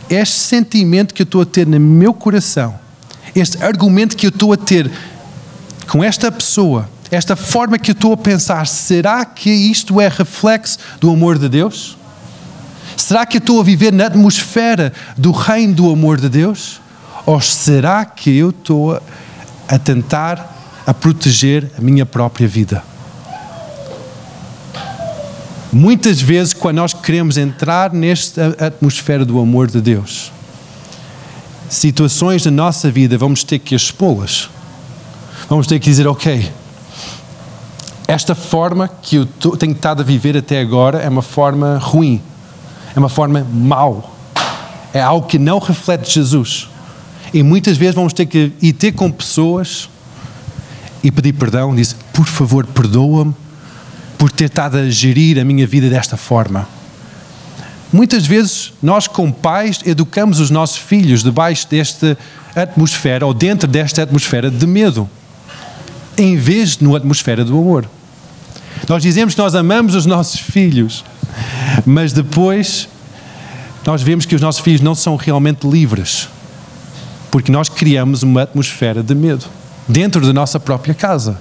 este 0.10 0.38
sentimento 0.38 1.14
que 1.14 1.22
eu 1.22 1.26
estou 1.26 1.42
a 1.42 1.46
ter 1.46 1.68
no 1.68 1.80
meu 1.80 2.14
coração, 2.14 2.80
este 3.36 3.64
argumento 3.64 4.18
que 4.18 4.26
eu 4.26 4.30
estou 4.30 4.52
a 4.54 4.58
ter 4.58 4.92
com 5.88 6.04
esta 6.04 6.32
pessoa, 6.32 6.90
esta 7.12 7.36
forma 7.36 7.78
que 7.78 7.92
eu 7.92 7.94
estou 7.94 8.14
a 8.14 8.18
pensar, 8.18 8.66
será 8.68 9.26
que 9.26 9.50
isto 9.50 10.00
é 10.00 10.08
reflexo 10.08 10.78
do 11.00 11.10
amor 11.10 11.38
de 11.38 11.50
Deus? 11.50 11.98
Será 12.96 13.26
que 13.26 13.38
eu 13.38 13.40
estou 13.40 13.60
a 13.60 13.64
viver 13.64 13.94
na 13.94 14.08
atmosfera 14.08 14.94
do 15.18 15.32
reino 15.32 15.74
do 15.74 15.92
amor 15.92 16.20
de 16.20 16.30
Deus? 16.30 16.82
Ou 17.26 17.40
será 17.40 18.06
que 18.06 18.38
eu 18.38 18.50
estou 18.50 19.02
a 19.68 19.80
tentar 19.80 20.58
a 20.86 20.94
proteger 20.94 21.72
a 21.78 21.82
minha 21.82 22.06
própria 22.06 22.48
vida? 22.48 22.84
Muitas 25.72 26.20
vezes, 26.20 26.52
quando 26.52 26.78
nós 26.78 26.94
queremos 26.94 27.38
entrar 27.38 27.94
nesta 27.94 28.56
atmosfera 28.60 29.24
do 29.24 29.40
amor 29.40 29.68
de 29.68 29.80
Deus, 29.80 30.32
situações 31.70 32.44
da 32.44 32.50
nossa 32.50 32.90
vida 32.90 33.20
vamos 33.20 33.44
ter 33.44 33.60
que 33.60 33.76
expô-las. 33.76 34.50
Vamos 35.48 35.68
ter 35.68 35.80
que 35.80 35.86
dizer, 35.86 36.08
ok, 36.08 36.52
esta 38.08 38.34
forma 38.34 38.88
que 38.88 39.18
eu 39.18 39.28
tenho 39.58 39.74
estado 39.74 40.02
a 40.02 40.04
viver 40.04 40.36
até 40.36 40.60
agora 40.60 40.98
é 40.98 41.08
uma 41.08 41.22
forma 41.22 41.78
ruim, 41.78 42.20
é 42.96 43.00
uma 43.00 43.10
forma 43.10 43.46
mau, 43.54 44.16
é 44.92 45.00
algo 45.00 45.28
que 45.28 45.38
não 45.38 45.60
reflete 45.60 46.12
Jesus. 46.12 46.68
E 47.32 47.44
muitas 47.44 47.78
vezes 47.78 47.94
vamos 47.94 48.12
ter 48.14 48.26
que 48.26 48.52
ir 48.60 48.74
ter 48.74 48.94
com 48.94 49.12
pessoas 49.12 49.88
e 51.04 51.12
pedir 51.12 51.34
perdão, 51.34 51.76
dizer, 51.76 51.96
por 52.12 52.26
favor, 52.26 52.66
perdoa-me 52.66 53.36
por 54.20 54.30
ter 54.30 54.46
estado 54.46 54.78
a 54.78 54.90
gerir 54.90 55.40
a 55.40 55.46
minha 55.46 55.66
vida 55.66 55.90
desta 55.90 56.18
forma. 56.18 56.68
Muitas 57.92 58.28
vezes 58.28 58.74
nós, 58.84 59.08
como 59.08 59.34
pais, 59.34 59.80
educamos 59.86 60.42
os 60.42 60.50
nossos 60.52 60.78
filhos 60.78 61.24
debaixo 61.24 61.66
desta 61.70 62.18
atmosfera 62.54 63.26
ou 63.26 63.34
dentro 63.34 63.66
desta 63.66 64.04
atmosfera 64.04 64.52
de 64.52 64.68
medo, 64.68 65.10
em 66.18 66.36
vez 66.36 66.76
de 66.76 66.84
na 66.84 66.98
atmosfera 66.98 67.46
do 67.46 67.58
amor. 67.58 67.90
Nós 68.90 69.02
dizemos 69.02 69.34
que 69.34 69.42
nós 69.42 69.56
amamos 69.56 69.96
os 69.96 70.06
nossos 70.06 70.42
filhos, 70.42 71.06
mas 71.86 72.12
depois 72.12 72.90
nós 73.86 74.02
vemos 74.04 74.26
que 74.26 74.36
os 74.36 74.42
nossos 74.42 74.62
filhos 74.62 74.82
não 74.82 74.94
são 74.94 75.16
realmente 75.16 75.66
livres, 75.66 76.28
porque 77.32 77.54
nós 77.54 77.70
criamos 77.70 78.22
uma 78.22 78.42
atmosfera 78.44 79.02
de 79.02 79.16
medo 79.16 79.46
dentro 79.88 80.20
da 80.28 80.34
nossa 80.34 80.60
própria 80.60 80.94
casa. 80.94 81.40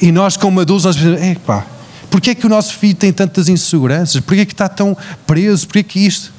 E 0.00 0.12
nós, 0.12 0.36
como 0.36 0.60
adultos, 0.60 0.84
nós 0.84 0.96
pensamos, 0.96 1.22
epá, 1.22 1.66
porquê 2.10 2.30
é 2.30 2.34
que 2.34 2.46
o 2.46 2.48
nosso 2.48 2.74
filho 2.74 2.94
tem 2.94 3.12
tantas 3.12 3.48
inseguranças? 3.48 4.20
Porquê 4.20 4.42
é 4.42 4.46
que 4.46 4.52
está 4.52 4.68
tão 4.68 4.96
preso? 5.26 5.66
Porquê 5.66 5.80
é 5.80 5.82
que 5.82 6.06
isto? 6.06 6.32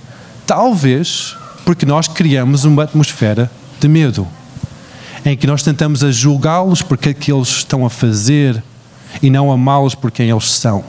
Talvez 0.46 1.36
porque 1.66 1.86
nós 1.86 2.08
criamos 2.08 2.64
uma 2.64 2.84
atmosfera 2.84 3.52
de 3.80 3.88
medo, 3.88 4.26
em 5.26 5.36
que 5.36 5.46
nós 5.46 5.64
tentamos 5.64 6.04
a 6.04 6.12
julgá-los 6.12 6.82
porque 6.82 7.10
é 7.10 7.14
que 7.14 7.32
eles 7.32 7.50
estão 7.50 7.86
a 7.86 7.90
fazer 7.90 8.64
e 9.22 9.30
não 9.30 9.52
amá-los 9.52 9.94
por 9.94 10.12
quem 10.12 10.30
eles 10.30 10.50
são. 10.50 10.84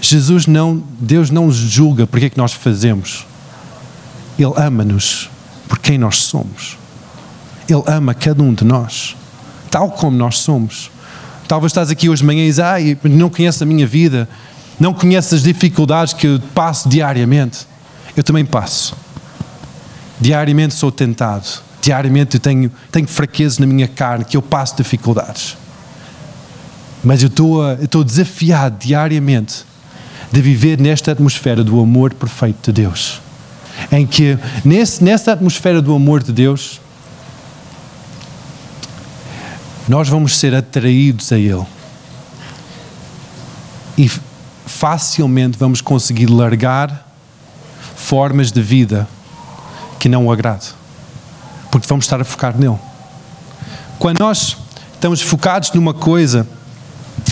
Jesus 0.00 0.46
não, 0.46 0.82
Deus 0.98 1.30
não 1.30 1.50
julga 1.50 2.06
porque 2.06 2.26
é 2.26 2.30
que 2.30 2.38
nós 2.38 2.52
fazemos. 2.52 3.26
Ele 4.38 4.52
ama-nos 4.56 5.28
por 5.68 5.78
quem 5.78 5.98
nós 5.98 6.22
somos. 6.22 6.78
Ele 7.68 7.82
ama 7.86 8.14
cada 8.14 8.42
um 8.42 8.54
de 8.54 8.64
nós 8.64 9.16
tal 9.76 9.90
como 9.90 10.16
nós 10.16 10.38
somos. 10.38 10.90
Talvez 11.46 11.70
estás 11.70 11.90
aqui 11.90 12.08
hoje 12.08 12.22
de 12.22 12.26
manhã 12.26 12.44
e 12.44 12.46
dizes, 12.46 12.60
ah, 12.60 12.76
não 13.04 13.28
conheces 13.28 13.60
a 13.60 13.66
minha 13.66 13.86
vida, 13.86 14.26
não 14.80 14.94
conheces 14.94 15.34
as 15.34 15.42
dificuldades 15.42 16.14
que 16.14 16.26
eu 16.26 16.40
passo 16.54 16.88
diariamente. 16.88 17.66
Eu 18.16 18.24
também 18.24 18.42
passo. 18.42 18.96
Diariamente 20.18 20.72
sou 20.72 20.90
tentado. 20.90 21.46
Diariamente 21.82 22.36
eu 22.36 22.40
tenho, 22.40 22.72
tenho 22.90 23.06
fraquezas 23.06 23.58
na 23.58 23.66
minha 23.66 23.86
carne, 23.86 24.24
que 24.24 24.34
eu 24.34 24.40
passo 24.40 24.78
dificuldades. 24.78 25.58
Mas 27.04 27.20
eu 27.22 27.28
estou, 27.28 27.62
eu 27.62 27.84
estou 27.84 28.02
desafiado 28.02 28.78
diariamente 28.78 29.66
de 30.32 30.40
viver 30.40 30.80
nesta 30.80 31.12
atmosfera 31.12 31.62
do 31.62 31.78
amor 31.78 32.14
perfeito 32.14 32.72
de 32.72 32.80
Deus. 32.80 33.20
Em 33.92 34.06
que, 34.06 34.38
nesse, 34.64 35.04
nessa 35.04 35.32
atmosfera 35.32 35.82
do 35.82 35.94
amor 35.94 36.22
de 36.22 36.32
Deus, 36.32 36.80
nós 39.88 40.08
vamos 40.08 40.36
ser 40.36 40.54
atraídos 40.54 41.32
a 41.32 41.38
Ele. 41.38 41.64
E 43.96 44.10
facilmente 44.66 45.56
vamos 45.58 45.80
conseguir 45.80 46.26
largar 46.26 47.06
formas 47.94 48.50
de 48.50 48.60
vida 48.60 49.08
que 49.98 50.08
não 50.08 50.26
o 50.26 50.32
agradam. 50.32 50.68
Porque 51.70 51.86
vamos 51.86 52.04
estar 52.04 52.20
a 52.20 52.24
focar 52.24 52.56
nele. 52.58 52.78
Quando 53.98 54.18
nós 54.18 54.56
estamos 54.92 55.22
focados 55.22 55.72
numa 55.72 55.94
coisa, 55.94 56.46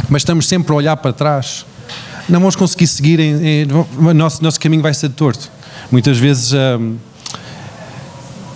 mas 0.09 0.23
estamos 0.23 0.49
sempre 0.49 0.73
a 0.73 0.77
olhar 0.77 0.97
para 0.97 1.13
trás, 1.13 1.67
não 2.29 2.41
vamos 2.41 2.57
conseguir 2.57 2.87
seguir, 2.87 3.21
em, 3.21 3.63
em, 3.63 3.67
nosso, 4.15 4.43
nosso 4.43 4.59
caminho 4.59 4.83
vai 4.83 4.95
ser 4.95 5.11
torto. 5.11 5.51
Muitas 5.91 6.17
vezes, 6.17 6.53
hum, 6.53 6.97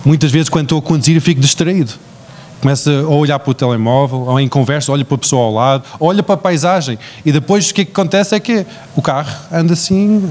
muitas 0.03 0.31
vezes 0.31 0.49
quando 0.49 0.65
estou 0.65 0.79
a 0.79 0.81
conduzir 0.81 1.15
eu 1.15 1.21
fico 1.21 1.39
distraído 1.39 1.93
começa 2.61 2.91
a 2.91 3.07
olhar 3.07 3.39
para 3.39 3.51
o 3.51 3.53
telemóvel, 3.53 4.19
ou 4.19 4.39
em 4.39 4.47
conversa, 4.47 4.91
olha 4.91 5.05
para 5.05 5.15
a 5.15 5.17
pessoa 5.17 5.45
ao 5.45 5.53
lado, 5.53 5.83
olha 5.99 6.21
para 6.21 6.35
a 6.35 6.37
paisagem 6.37 6.99
e 7.25 7.31
depois 7.31 7.69
o 7.69 7.73
que, 7.73 7.81
é 7.81 7.85
que 7.85 7.91
acontece 7.91 8.35
é 8.35 8.39
que 8.39 8.65
o 8.95 9.01
carro 9.01 9.31
anda 9.51 9.73
assim 9.73 10.21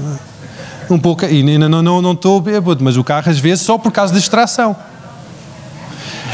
um 0.89 0.97
pouco, 0.97 1.23
e 1.25 1.47
ainda 1.47 1.69
não, 1.69 1.81
não, 1.81 2.01
não 2.01 2.13
estou 2.13 2.41
bêbado, 2.41 2.83
mas 2.83 2.97
o 2.97 3.03
carro 3.03 3.29
às 3.29 3.37
vezes 3.37 3.63
só 3.63 3.77
por 3.77 3.91
causa 3.91 4.13
de 4.13 4.19
distração. 4.19 4.75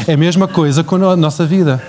É 0.06 0.14
a 0.14 0.16
mesma 0.16 0.48
coisa 0.48 0.82
com 0.82 0.96
a 0.96 1.16
nossa 1.16 1.44
vida. 1.44 1.82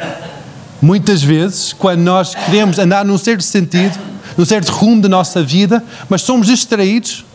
Muitas 0.81 1.23
vezes, 1.23 1.73
quando 1.73 2.01
nós 2.01 2.35
queremos 2.35 2.77
andar 2.77 3.05
num 3.05 3.17
certo 3.17 3.43
sentido, 3.43 3.97
num 4.37 4.45
certo 4.45 4.69
rumo 4.71 5.01
da 5.01 5.09
nossa 5.09 5.41
vida, 5.41 5.83
mas 6.09 6.21
somos 6.21 6.47
distraídos, 6.47 7.25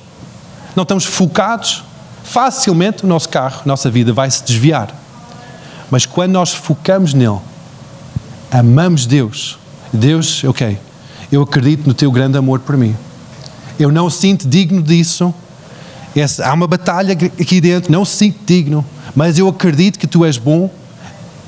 não 0.77 0.83
estamos 0.83 1.05
focados, 1.05 1.83
facilmente 2.23 3.05
o 3.05 3.07
nosso 3.07 3.29
carro, 3.29 3.63
a 3.65 3.69
nossa 3.69 3.91
vida 3.91 4.13
vai 4.13 4.31
se 4.31 4.45
desviar. 4.45 5.02
Mas 5.93 6.07
quando 6.07 6.33
nós 6.33 6.55
focamos 6.55 7.13
nele, 7.13 7.39
amamos 8.51 9.05
Deus, 9.05 9.59
Deus, 9.93 10.43
ok, 10.43 10.79
eu 11.31 11.43
acredito 11.43 11.87
no 11.87 11.93
teu 11.93 12.11
grande 12.11 12.39
amor 12.39 12.61
por 12.61 12.79
mim. 12.79 12.97
Eu 13.79 13.93
não 13.93 14.09
sinto 14.09 14.49
digno 14.49 14.83
disso. 14.83 15.35
Há 16.43 16.55
uma 16.55 16.67
batalha 16.67 17.13
aqui 17.13 17.61
dentro, 17.61 17.93
não 17.93 18.07
sinto 18.07 18.39
digno, 18.47 18.83
mas 19.15 19.37
eu 19.37 19.47
acredito 19.47 19.99
que 19.99 20.07
tu 20.07 20.25
és 20.25 20.39
bom. 20.39 20.71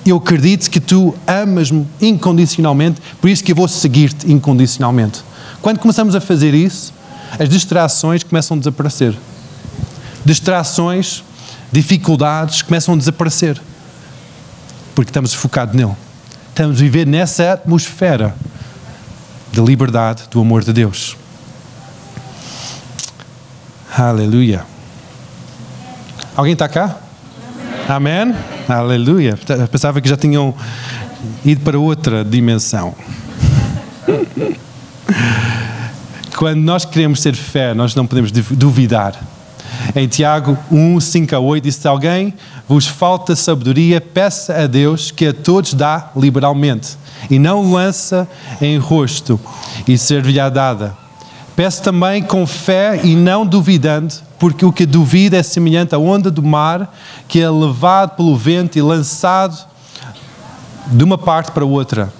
Eu 0.04 0.18
acredito 0.18 0.70
que 0.70 0.78
tu 0.78 1.14
amas-me 1.26 1.86
incondicionalmente, 1.98 3.00
por 3.22 3.30
isso 3.30 3.42
que 3.42 3.52
eu 3.52 3.56
vou 3.56 3.66
seguir-te 3.66 4.30
incondicionalmente. 4.30 5.22
Quando 5.62 5.78
começamos 5.78 6.14
a 6.14 6.20
fazer 6.20 6.52
isso, 6.52 6.92
as 7.38 7.48
distrações 7.48 8.22
começam 8.22 8.58
a 8.58 8.58
desaparecer. 8.58 9.16
Distrações, 10.22 11.24
dificuldades 11.72 12.60
começam 12.60 12.92
a 12.92 12.98
desaparecer 12.98 13.58
porque 14.94 15.10
estamos 15.10 15.34
focados 15.34 15.74
nele. 15.74 15.94
Estamos 16.48 16.78
a 16.78 16.80
viver 16.80 17.06
nessa 17.06 17.52
atmosfera 17.52 18.34
de 19.50 19.60
liberdade, 19.60 20.24
do 20.30 20.40
amor 20.40 20.62
de 20.62 20.72
Deus. 20.72 21.16
Aleluia. 23.96 24.64
Alguém 26.36 26.52
está 26.52 26.68
cá? 26.68 26.96
Amém? 27.88 28.34
Aleluia. 28.68 29.38
Pensava 29.70 30.00
que 30.00 30.08
já 30.08 30.16
tinham 30.16 30.54
ido 31.44 31.60
para 31.62 31.78
outra 31.78 32.24
dimensão. 32.24 32.94
Quando 36.36 36.60
nós 36.60 36.84
queremos 36.84 37.20
ter 37.20 37.34
fé, 37.34 37.74
nós 37.74 37.94
não 37.94 38.06
podemos 38.06 38.32
duvidar 38.32 39.14
em 39.94 40.08
Tiago 40.08 40.56
1, 40.70 41.00
5 41.00 41.36
a 41.36 41.38
8, 41.38 41.64
diz: 41.64 41.76
Se 41.76 41.88
alguém 41.88 42.34
vos 42.68 42.86
falta 42.86 43.36
sabedoria, 43.36 44.00
peça 44.00 44.54
a 44.54 44.66
Deus 44.66 45.10
que 45.10 45.26
a 45.26 45.32
todos 45.32 45.74
dá 45.74 46.10
liberalmente 46.16 46.96
e 47.30 47.38
não 47.38 47.72
lança 47.72 48.28
em 48.60 48.78
rosto 48.78 49.38
e 49.86 49.96
ser-lhe-á 49.96 50.48
dada. 50.48 50.96
Peço 51.54 51.82
também 51.82 52.22
com 52.22 52.46
fé 52.46 53.00
e 53.04 53.14
não 53.14 53.46
duvidando, 53.46 54.12
porque 54.38 54.66
o 54.66 54.72
que 54.72 54.84
duvida 54.84 55.36
é 55.36 55.42
semelhante 55.42 55.94
à 55.94 55.98
onda 55.98 56.30
do 56.30 56.42
mar 56.42 56.92
que 57.28 57.40
é 57.40 57.48
levado 57.48 58.16
pelo 58.16 58.36
vento 58.36 58.76
e 58.76 58.82
lançado 58.82 59.56
de 60.86 61.04
uma 61.04 61.16
parte 61.16 61.52
para 61.52 61.64
outra. 61.64 62.12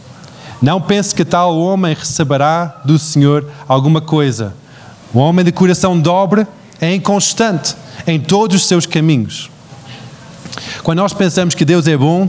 Não 0.62 0.80
pense 0.80 1.14
que 1.14 1.24
tal 1.24 1.58
homem 1.58 1.94
receberá 1.94 2.80
do 2.84 2.98
Senhor 2.98 3.46
alguma 3.68 4.00
coisa 4.00 4.54
O 5.12 5.18
homem 5.18 5.44
de 5.44 5.52
coração 5.52 5.98
dobre 5.98 6.46
é 6.80 6.94
inconstante 6.94 7.74
em 8.06 8.20
todos 8.20 8.56
os 8.56 8.66
seus 8.66 8.86
caminhos. 8.86 9.50
Quando 10.82 10.98
nós 10.98 11.12
pensamos 11.12 11.54
que 11.54 11.64
Deus 11.64 11.86
é 11.86 11.96
bom, 11.96 12.28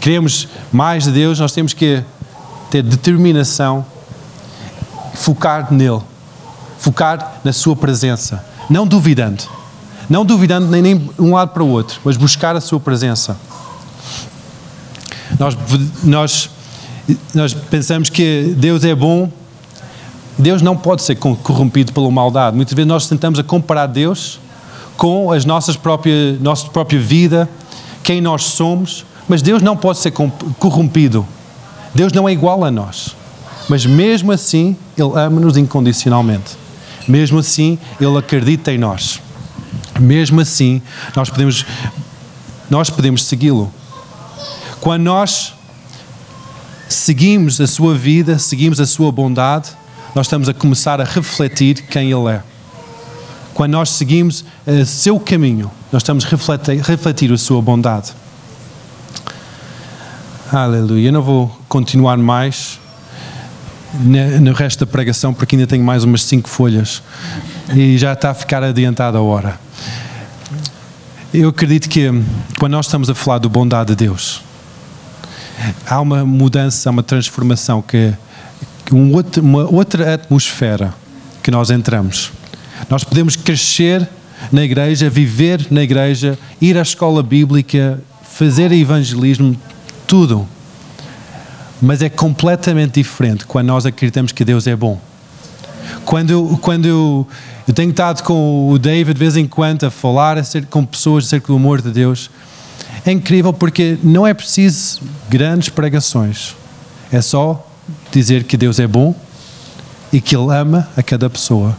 queremos 0.00 0.48
mais 0.70 1.04
de 1.04 1.12
Deus, 1.12 1.38
nós 1.38 1.52
temos 1.52 1.72
que 1.72 2.02
ter 2.70 2.82
determinação, 2.82 3.84
focar 5.14 5.72
nele, 5.72 6.00
focar 6.78 7.40
na 7.42 7.52
sua 7.52 7.74
presença, 7.74 8.44
não 8.68 8.86
duvidando, 8.86 9.44
não 10.08 10.24
duvidando 10.24 10.68
nem, 10.68 10.82
nem 10.82 11.10
um 11.18 11.34
lado 11.34 11.52
para 11.52 11.62
o 11.62 11.68
outro, 11.68 12.00
mas 12.04 12.16
buscar 12.16 12.54
a 12.54 12.60
sua 12.60 12.78
presença. 12.78 13.36
Nós, 15.38 15.56
nós, 16.02 16.50
nós 17.34 17.54
pensamos 17.54 18.08
que 18.08 18.54
Deus 18.56 18.84
é 18.84 18.94
bom, 18.94 19.30
Deus 20.38 20.62
não 20.62 20.76
pode 20.76 21.02
ser 21.02 21.16
corrompido 21.16 21.92
pela 21.92 22.10
maldade. 22.10 22.54
Muitas 22.54 22.74
vezes 22.74 22.88
nós 22.88 23.08
tentamos 23.08 23.38
a 23.40 23.42
comparar 23.42 23.86
Deus 23.86 24.38
com 24.96 25.32
as 25.32 25.44
nossas 25.44 25.76
próprias, 25.76 26.40
nossa 26.40 26.68
própria 26.68 26.98
vida, 26.98 27.48
quem 28.02 28.20
nós 28.20 28.44
somos, 28.44 29.04
mas 29.28 29.42
Deus 29.42 29.62
não 29.62 29.76
pode 29.76 29.98
ser 29.98 30.12
corrompido. 30.12 31.26
Deus 31.94 32.12
não 32.12 32.28
é 32.28 32.32
igual 32.32 32.64
a 32.64 32.70
nós. 32.70 33.16
Mas 33.68 33.84
mesmo 33.84 34.32
assim, 34.32 34.76
Ele 34.96 35.10
ama-nos 35.14 35.56
incondicionalmente. 35.56 36.56
Mesmo 37.06 37.38
assim, 37.38 37.78
Ele 38.00 38.16
acredita 38.16 38.72
em 38.72 38.78
nós. 38.78 39.20
Mesmo 39.98 40.40
assim, 40.40 40.80
nós 41.14 41.28
podemos, 41.28 41.66
nós 42.70 42.88
podemos 42.88 43.24
segui-lo. 43.24 43.72
Quando 44.80 45.02
nós 45.02 45.54
seguimos 46.88 47.60
a 47.60 47.66
sua 47.66 47.94
vida, 47.94 48.38
seguimos 48.38 48.80
a 48.80 48.86
sua 48.86 49.12
bondade, 49.12 49.70
nós 50.18 50.26
estamos 50.26 50.48
a 50.48 50.52
começar 50.52 51.00
a 51.00 51.04
refletir 51.04 51.82
quem 51.82 52.10
Ele 52.10 52.28
é. 52.28 52.42
Quando 53.54 53.70
nós 53.70 53.90
seguimos 53.90 54.44
o 54.66 54.84
seu 54.84 55.20
caminho, 55.20 55.70
nós 55.92 56.02
estamos 56.02 56.24
a 56.24 56.28
refletir, 56.28 56.80
refletir 56.80 57.32
a 57.32 57.38
sua 57.38 57.62
bondade. 57.62 58.10
Aleluia. 60.52 61.06
Eu 61.06 61.12
não 61.12 61.22
vou 61.22 61.56
continuar 61.68 62.16
mais 62.16 62.80
no 63.94 64.52
resto 64.54 64.84
da 64.84 64.90
pregação, 64.90 65.32
porque 65.32 65.54
ainda 65.54 65.68
tenho 65.68 65.84
mais 65.84 66.02
umas 66.02 66.24
cinco 66.24 66.48
folhas 66.48 67.00
e 67.72 67.96
já 67.96 68.12
está 68.12 68.30
a 68.30 68.34
ficar 68.34 68.60
adiantada 68.64 69.18
a 69.18 69.22
hora. 69.22 69.56
Eu 71.32 71.50
acredito 71.50 71.88
que 71.88 72.10
quando 72.58 72.72
nós 72.72 72.86
estamos 72.86 73.08
a 73.08 73.14
falar 73.14 73.38
da 73.38 73.48
bondade 73.48 73.90
de 73.90 73.94
Deus, 73.94 74.42
há 75.86 76.00
uma 76.00 76.24
mudança, 76.24 76.90
uma 76.90 77.04
transformação 77.04 77.80
que 77.80 78.12
um 78.94 79.12
outro, 79.14 79.42
uma 79.42 79.64
outra 79.64 80.14
atmosfera 80.14 80.94
que 81.42 81.50
nós 81.50 81.70
entramos. 81.70 82.32
Nós 82.88 83.04
podemos 83.04 83.36
crescer 83.36 84.08
na 84.52 84.62
igreja, 84.62 85.10
viver 85.10 85.66
na 85.70 85.82
igreja, 85.82 86.38
ir 86.60 86.78
à 86.78 86.82
escola 86.82 87.22
bíblica, 87.22 88.00
fazer 88.22 88.70
evangelismo, 88.72 89.56
tudo. 90.06 90.46
Mas 91.80 92.02
é 92.02 92.08
completamente 92.08 92.94
diferente 92.94 93.46
quando 93.46 93.66
nós 93.66 93.86
acreditamos 93.86 94.32
que 94.32 94.44
Deus 94.44 94.66
é 94.66 94.76
bom. 94.76 95.00
Quando 96.04 96.30
eu, 96.30 96.58
quando 96.62 96.86
eu, 96.86 97.26
eu 97.66 97.74
tenho 97.74 97.90
estado 97.90 98.22
com 98.22 98.70
o 98.70 98.78
David 98.78 99.14
de 99.14 99.18
vez 99.18 99.36
em 99.36 99.46
quando 99.46 99.84
a 99.84 99.90
falar 99.90 100.38
acerca, 100.38 100.68
com 100.70 100.84
pessoas 100.84 101.26
acerca 101.26 101.48
do 101.48 101.56
amor 101.56 101.82
de 101.82 101.90
Deus, 101.90 102.30
é 103.04 103.12
incrível 103.12 103.52
porque 103.52 103.98
não 104.02 104.26
é 104.26 104.34
preciso 104.34 105.00
grandes 105.28 105.68
pregações. 105.68 106.54
É 107.12 107.20
só 107.20 107.67
dizer 108.10 108.44
que 108.44 108.56
Deus 108.56 108.78
é 108.78 108.86
bom 108.86 109.14
e 110.12 110.20
que 110.20 110.36
Ele 110.36 110.52
ama 110.52 110.88
a 110.96 111.02
cada 111.02 111.28
pessoa. 111.28 111.76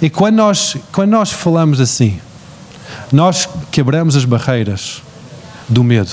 E 0.00 0.10
quando 0.10 0.36
nós, 0.36 0.76
quando 0.90 1.10
nós 1.10 1.30
falamos 1.30 1.80
assim, 1.80 2.18
nós 3.12 3.48
quebramos 3.70 4.16
as 4.16 4.24
barreiras 4.24 5.02
do 5.68 5.84
medo. 5.84 6.12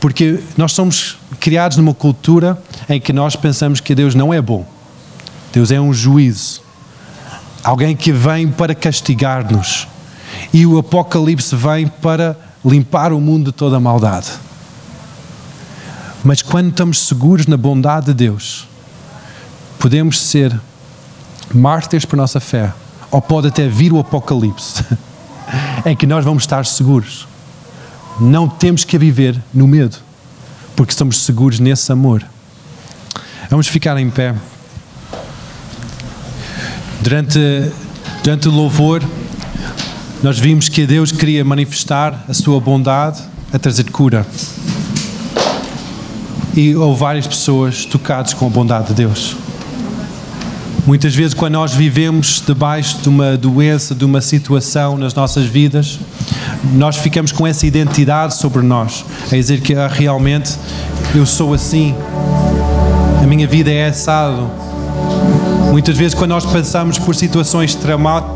Porque 0.00 0.40
nós 0.56 0.72
somos 0.72 1.18
criados 1.40 1.76
numa 1.76 1.94
cultura 1.94 2.60
em 2.88 3.00
que 3.00 3.12
nós 3.12 3.34
pensamos 3.34 3.80
que 3.80 3.94
Deus 3.94 4.14
não 4.14 4.32
é 4.32 4.40
bom. 4.40 4.64
Deus 5.52 5.72
é 5.72 5.80
um 5.80 5.92
juízo. 5.92 6.62
Alguém 7.64 7.96
que 7.96 8.12
vem 8.12 8.48
para 8.48 8.74
castigar-nos. 8.74 9.88
E 10.52 10.64
o 10.64 10.78
Apocalipse 10.78 11.56
vem 11.56 11.88
para 11.88 12.36
limpar 12.64 13.12
o 13.12 13.20
mundo 13.20 13.46
de 13.46 13.52
toda 13.52 13.76
a 13.76 13.80
maldade. 13.80 14.30
Mas 16.24 16.42
quando 16.42 16.70
estamos 16.70 17.06
seguros 17.06 17.46
na 17.46 17.56
bondade 17.56 18.06
de 18.06 18.14
Deus, 18.14 18.66
podemos 19.78 20.20
ser 20.20 20.58
mártires 21.54 22.06
a 22.10 22.16
nossa 22.16 22.40
fé, 22.40 22.72
ou 23.10 23.22
pode 23.22 23.48
até 23.48 23.68
vir 23.68 23.92
o 23.92 23.98
Apocalipse, 23.98 24.84
em 25.86 25.96
que 25.96 26.06
nós 26.06 26.24
vamos 26.24 26.42
estar 26.42 26.66
seguros. 26.66 27.26
Não 28.20 28.48
temos 28.48 28.84
que 28.84 28.98
viver 28.98 29.40
no 29.54 29.66
medo, 29.66 29.96
porque 30.74 30.92
estamos 30.92 31.18
seguros 31.22 31.60
nesse 31.60 31.90
amor. 31.92 32.24
Vamos 33.48 33.68
ficar 33.68 33.96
em 33.98 34.10
pé. 34.10 34.34
Durante, 37.00 37.38
durante 38.22 38.48
o 38.48 38.50
louvor, 38.50 39.02
nós 40.22 40.38
vimos 40.38 40.68
que 40.68 40.84
Deus 40.84 41.12
queria 41.12 41.44
manifestar 41.44 42.24
a 42.28 42.34
sua 42.34 42.60
bondade 42.60 43.22
a 43.52 43.58
trazer 43.58 43.90
cura. 43.90 44.26
E 46.58 46.74
houve 46.74 46.98
várias 46.98 47.24
pessoas 47.24 47.84
tocadas 47.84 48.34
com 48.34 48.44
a 48.44 48.50
bondade 48.50 48.88
de 48.88 48.94
Deus. 48.94 49.36
Muitas 50.84 51.14
vezes, 51.14 51.32
quando 51.32 51.52
nós 51.52 51.72
vivemos 51.72 52.42
debaixo 52.44 52.98
de 53.00 53.08
uma 53.08 53.36
doença, 53.36 53.94
de 53.94 54.04
uma 54.04 54.20
situação 54.20 54.98
nas 54.98 55.14
nossas 55.14 55.44
vidas, 55.44 56.00
nós 56.72 56.96
ficamos 56.96 57.30
com 57.30 57.46
essa 57.46 57.64
identidade 57.64 58.34
sobre 58.34 58.62
nós, 58.62 59.04
a 59.30 59.36
dizer 59.36 59.60
que 59.60 59.72
ah, 59.72 59.86
realmente 59.86 60.56
eu 61.14 61.24
sou 61.24 61.54
assim, 61.54 61.94
a 63.22 63.24
minha 63.28 63.46
vida 63.46 63.70
é 63.70 63.86
assado. 63.86 64.50
Muitas 65.70 65.96
vezes, 65.96 66.12
quando 66.12 66.30
nós 66.30 66.44
passamos 66.44 66.98
por 66.98 67.14
situações 67.14 67.78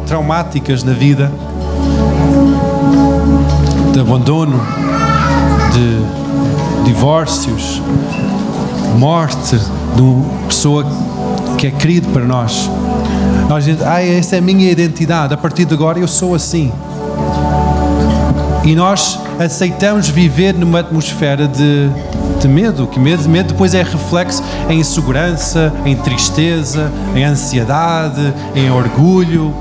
traumáticas 0.06 0.84
na 0.84 0.92
vida, 0.92 1.32
de 3.92 3.98
abandono, 3.98 4.64
de 5.72 6.22
divórcios, 6.84 7.80
morte 8.94 9.58
de 9.94 10.02
uma 10.02 10.46
pessoa 10.46 10.86
que 11.58 11.66
é 11.66 11.70
querido 11.70 12.08
para 12.08 12.24
nós. 12.24 12.70
Nós 13.48 13.64
dizemos, 13.64 13.86
ah, 13.86 14.02
essa 14.02 14.36
é 14.36 14.38
a 14.38 14.42
minha 14.42 14.70
identidade, 14.70 15.34
a 15.34 15.36
partir 15.36 15.64
de 15.64 15.74
agora 15.74 15.98
eu 15.98 16.08
sou 16.08 16.34
assim. 16.34 16.72
E 18.64 18.74
nós 18.74 19.18
aceitamos 19.38 20.08
viver 20.08 20.54
numa 20.54 20.80
atmosfera 20.80 21.48
de, 21.48 21.88
de 22.40 22.48
medo, 22.48 22.86
que 22.86 22.98
medo, 22.98 23.28
medo 23.28 23.48
depois 23.48 23.74
é 23.74 23.82
reflexo 23.82 24.42
em 24.68 24.80
insegurança, 24.80 25.72
em 25.84 25.96
tristeza, 25.96 26.90
em 27.14 27.24
ansiedade, 27.24 28.32
em 28.54 28.70
orgulho. 28.70 29.54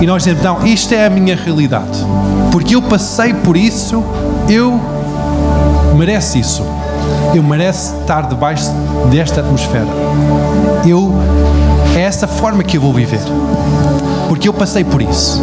E 0.00 0.06
nós 0.06 0.24
dizemos, 0.24 0.42
não, 0.42 0.66
isto 0.66 0.92
é 0.94 1.06
a 1.06 1.10
minha 1.10 1.36
realidade. 1.36 2.04
Porque 2.50 2.74
eu 2.74 2.82
passei 2.82 3.32
por 3.32 3.56
isso, 3.56 4.02
eu 4.48 4.80
mereço 5.96 6.38
isso 6.38 6.69
eu 7.34 7.42
mereço 7.42 7.94
estar 8.00 8.22
debaixo 8.22 8.70
desta 9.10 9.40
atmosfera. 9.40 9.86
Eu 10.86 11.12
é 11.96 12.00
essa 12.00 12.26
forma 12.26 12.62
que 12.62 12.76
eu 12.76 12.80
vou 12.80 12.92
viver. 12.92 13.20
Porque 14.28 14.48
eu 14.48 14.52
passei 14.52 14.84
por 14.84 15.02
isso. 15.02 15.42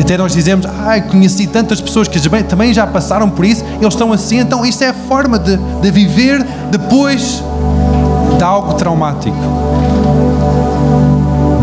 Até 0.00 0.16
nós 0.16 0.32
dizemos, 0.32 0.66
ai, 0.84 1.00
ah, 1.00 1.02
conheci 1.02 1.46
tantas 1.46 1.80
pessoas 1.80 2.08
que 2.08 2.18
também 2.44 2.72
já 2.72 2.86
passaram 2.86 3.28
por 3.28 3.44
isso, 3.44 3.64
eles 3.80 3.92
estão 3.92 4.12
assim, 4.12 4.38
então 4.38 4.64
isto 4.64 4.82
é 4.82 4.88
a 4.88 4.94
forma 4.94 5.38
de, 5.38 5.56
de 5.56 5.90
viver 5.90 6.42
depois 6.70 7.42
de 8.38 8.44
algo 8.44 8.74
traumático. 8.74 9.36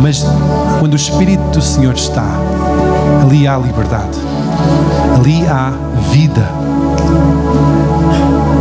Mas 0.02 0.24
quando 0.80 0.94
o 0.94 0.96
Espírito 0.96 1.42
do 1.52 1.62
Senhor 1.62 1.96
está, 1.96 2.26
ali 3.22 3.48
há 3.48 3.58
liberdade, 3.58 4.20
ali 5.16 5.46
há 5.48 5.74
vida 6.12 6.48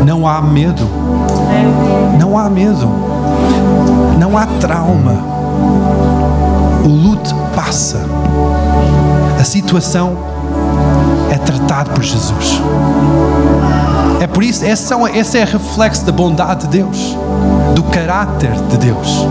não 0.07 0.25
há 0.25 0.41
medo. 0.41 0.89
Não 2.17 2.39
há 2.39 2.49
medo. 2.49 2.89
Não 4.17 4.39
há 4.39 4.47
trauma. 4.61 5.21
O 6.85 6.89
luto 6.89 7.35
passa. 7.57 8.07
A 9.37 9.43
situação 9.43 10.17
é 11.29 11.37
tratada 11.37 11.91
por 11.91 12.05
Jesus. 12.05 12.63
É 14.21 14.29
por 14.29 14.45
isso, 14.45 14.65
esse 14.65 14.95
esse 15.13 15.39
é 15.39 15.45
reflexo 15.45 16.07
da 16.07 16.13
bondade 16.13 16.69
de 16.69 16.79
Deus, 16.79 17.17
do 17.75 17.83
caráter 17.83 18.53
de 18.71 18.77
Deus. 18.77 19.27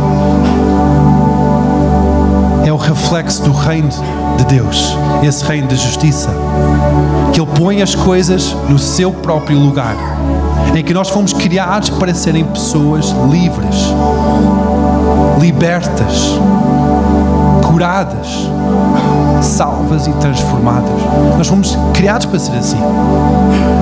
É 2.66 2.74
o 2.74 2.78
reflexo 2.78 3.44
do 3.44 3.54
reino 3.54 3.90
de 4.38 4.44
Deus, 4.44 4.94
esse 5.24 5.44
reino 5.46 5.70
de 5.70 5.78
justiça, 5.78 6.30
que 7.32 7.40
Ele 7.40 7.48
põe 7.48 7.82
as 7.82 7.96
coisas 7.96 8.54
no 8.68 8.78
seu 8.78 9.14
próprio 9.14 9.58
lugar 9.58 9.96
em 10.76 10.84
que 10.84 10.94
nós 10.94 11.10
fomos 11.10 11.34
criados 11.34 11.90
para 11.90 12.14
serem 12.14 12.44
pessoas 12.46 13.14
livres, 13.30 13.94
libertas, 15.40 16.38
curadas, 17.64 18.28
salvas 19.42 20.08
e 20.08 20.12
transformadas. 20.14 20.90
Nós 21.38 21.48
fomos 21.48 21.78
criados 21.94 22.26
para 22.26 22.40
ser 22.40 22.58
assim. 22.58 22.80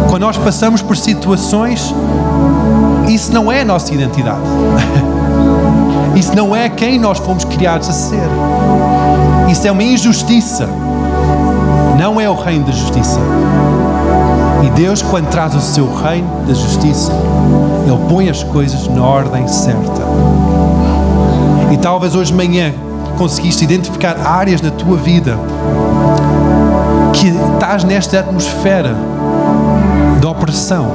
Quando 0.10 0.24
nós 0.24 0.38
passamos 0.38 0.82
por 0.82 0.98
situações, 0.98 1.94
isso 3.08 3.32
não 3.34 3.52
é 3.52 3.62
a 3.62 3.66
nossa 3.66 3.94
identidade. 3.94 4.42
Isso 6.16 6.36
não 6.36 6.56
é 6.56 6.70
quem 6.70 7.00
nós 7.00 7.18
fomos 7.18 7.44
criados 7.44 7.90
a 7.90 7.92
ser. 7.92 8.30
Isso 9.50 9.68
é 9.68 9.72
uma 9.72 9.82
injustiça. 9.82 10.70
Não 11.98 12.22
é 12.22 12.30
o 12.30 12.36
reino 12.36 12.66
da 12.66 12.72
justiça. 12.72 13.20
E 14.64 14.70
Deus, 14.72 15.02
quando 15.02 15.28
traz 15.30 15.54
o 15.54 15.62
seu 15.62 15.94
reino 15.94 16.28
da 16.48 16.54
justiça, 16.54 17.12
Ele 17.86 17.98
põe 18.10 18.30
as 18.30 18.44
coisas 18.44 18.88
na 18.88 19.04
ordem 19.04 19.48
certa. 19.48 20.02
E 21.72 21.78
talvez 21.78 22.16
hoje 22.16 22.32
de 22.32 22.38
manhã 22.38 22.74
conseguiste 23.18 23.64
identificar 23.64 24.18
áreas 24.26 24.62
na 24.62 24.72
tua 24.72 24.98
vida 24.98 25.38
que 27.14 27.28
estás 27.28 27.84
nesta 27.84 28.20
atmosfera 28.20 28.96
de 30.20 30.26
opressão, 30.26 30.92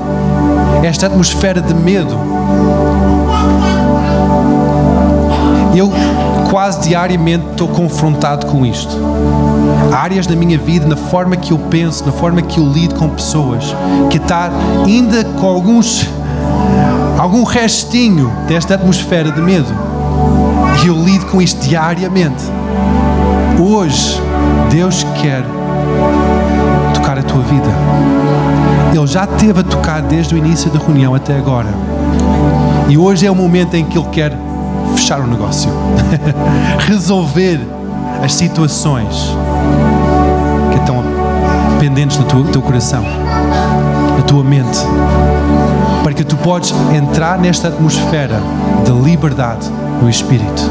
esta 0.82 1.06
atmosfera 1.06 1.60
de 1.60 1.74
medo. 1.74 2.18
Eu 5.74 5.92
quase 6.50 6.80
diariamente 6.80 7.46
estou 7.50 7.68
confrontado 7.68 8.46
com 8.46 8.64
isto. 8.64 8.96
Áreas 9.92 10.26
da 10.26 10.34
minha 10.34 10.58
vida, 10.58 10.86
na 10.86 10.96
forma 10.96 11.36
que 11.36 11.52
eu 11.52 11.58
penso, 11.58 12.04
na 12.04 12.12
forma 12.12 12.42
que 12.42 12.58
eu 12.58 12.66
lido 12.66 12.94
com 12.94 13.08
pessoas, 13.08 13.74
que 14.10 14.16
está 14.16 14.50
ainda 14.84 15.24
com 15.24 15.46
alguns 15.46 16.08
algum 17.18 17.42
restinho 17.42 18.32
desta 18.46 18.74
atmosfera 18.74 19.30
de 19.30 19.40
medo. 19.40 19.68
E 20.84 20.86
eu 20.86 20.94
lido 20.94 21.26
com 21.26 21.42
isto 21.42 21.60
diariamente. 21.66 22.44
Hoje, 23.60 24.20
Deus 24.70 25.04
quer 25.20 25.44
tocar 26.94 27.18
a 27.18 27.22
tua 27.22 27.42
vida. 27.42 27.68
Ele 28.94 29.06
já 29.06 29.26
teve 29.26 29.60
a 29.60 29.62
tocar 29.64 30.00
desde 30.00 30.34
o 30.34 30.38
início 30.38 30.70
da 30.70 30.78
reunião 30.78 31.14
até 31.14 31.36
agora. 31.36 31.68
E 32.88 32.96
hoje 32.96 33.26
é 33.26 33.30
o 33.30 33.34
momento 33.34 33.74
em 33.74 33.84
que 33.84 33.98
Ele 33.98 34.08
quer 34.08 34.47
fechar 34.98 35.20
o 35.20 35.26
negócio, 35.26 35.70
resolver 36.86 37.60
as 38.22 38.34
situações 38.34 39.14
que 40.72 40.78
estão 40.78 41.02
pendentes 41.78 42.18
no 42.18 42.24
teu, 42.44 42.60
coração, 42.60 43.02
na 43.02 44.22
tua 44.24 44.42
mente, 44.42 44.78
para 46.02 46.12
que 46.12 46.24
tu 46.24 46.36
podes 46.36 46.74
entrar 46.92 47.38
nesta 47.38 47.68
atmosfera 47.68 48.40
de 48.84 48.90
liberdade 48.90 49.68
no 50.02 50.10
Espírito, 50.10 50.62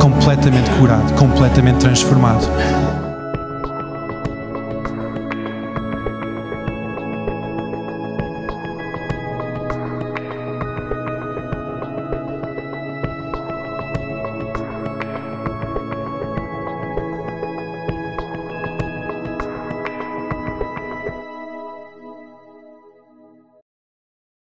completamente 0.00 0.70
curado, 0.78 1.12
completamente 1.14 1.78
transformado. 1.78 2.48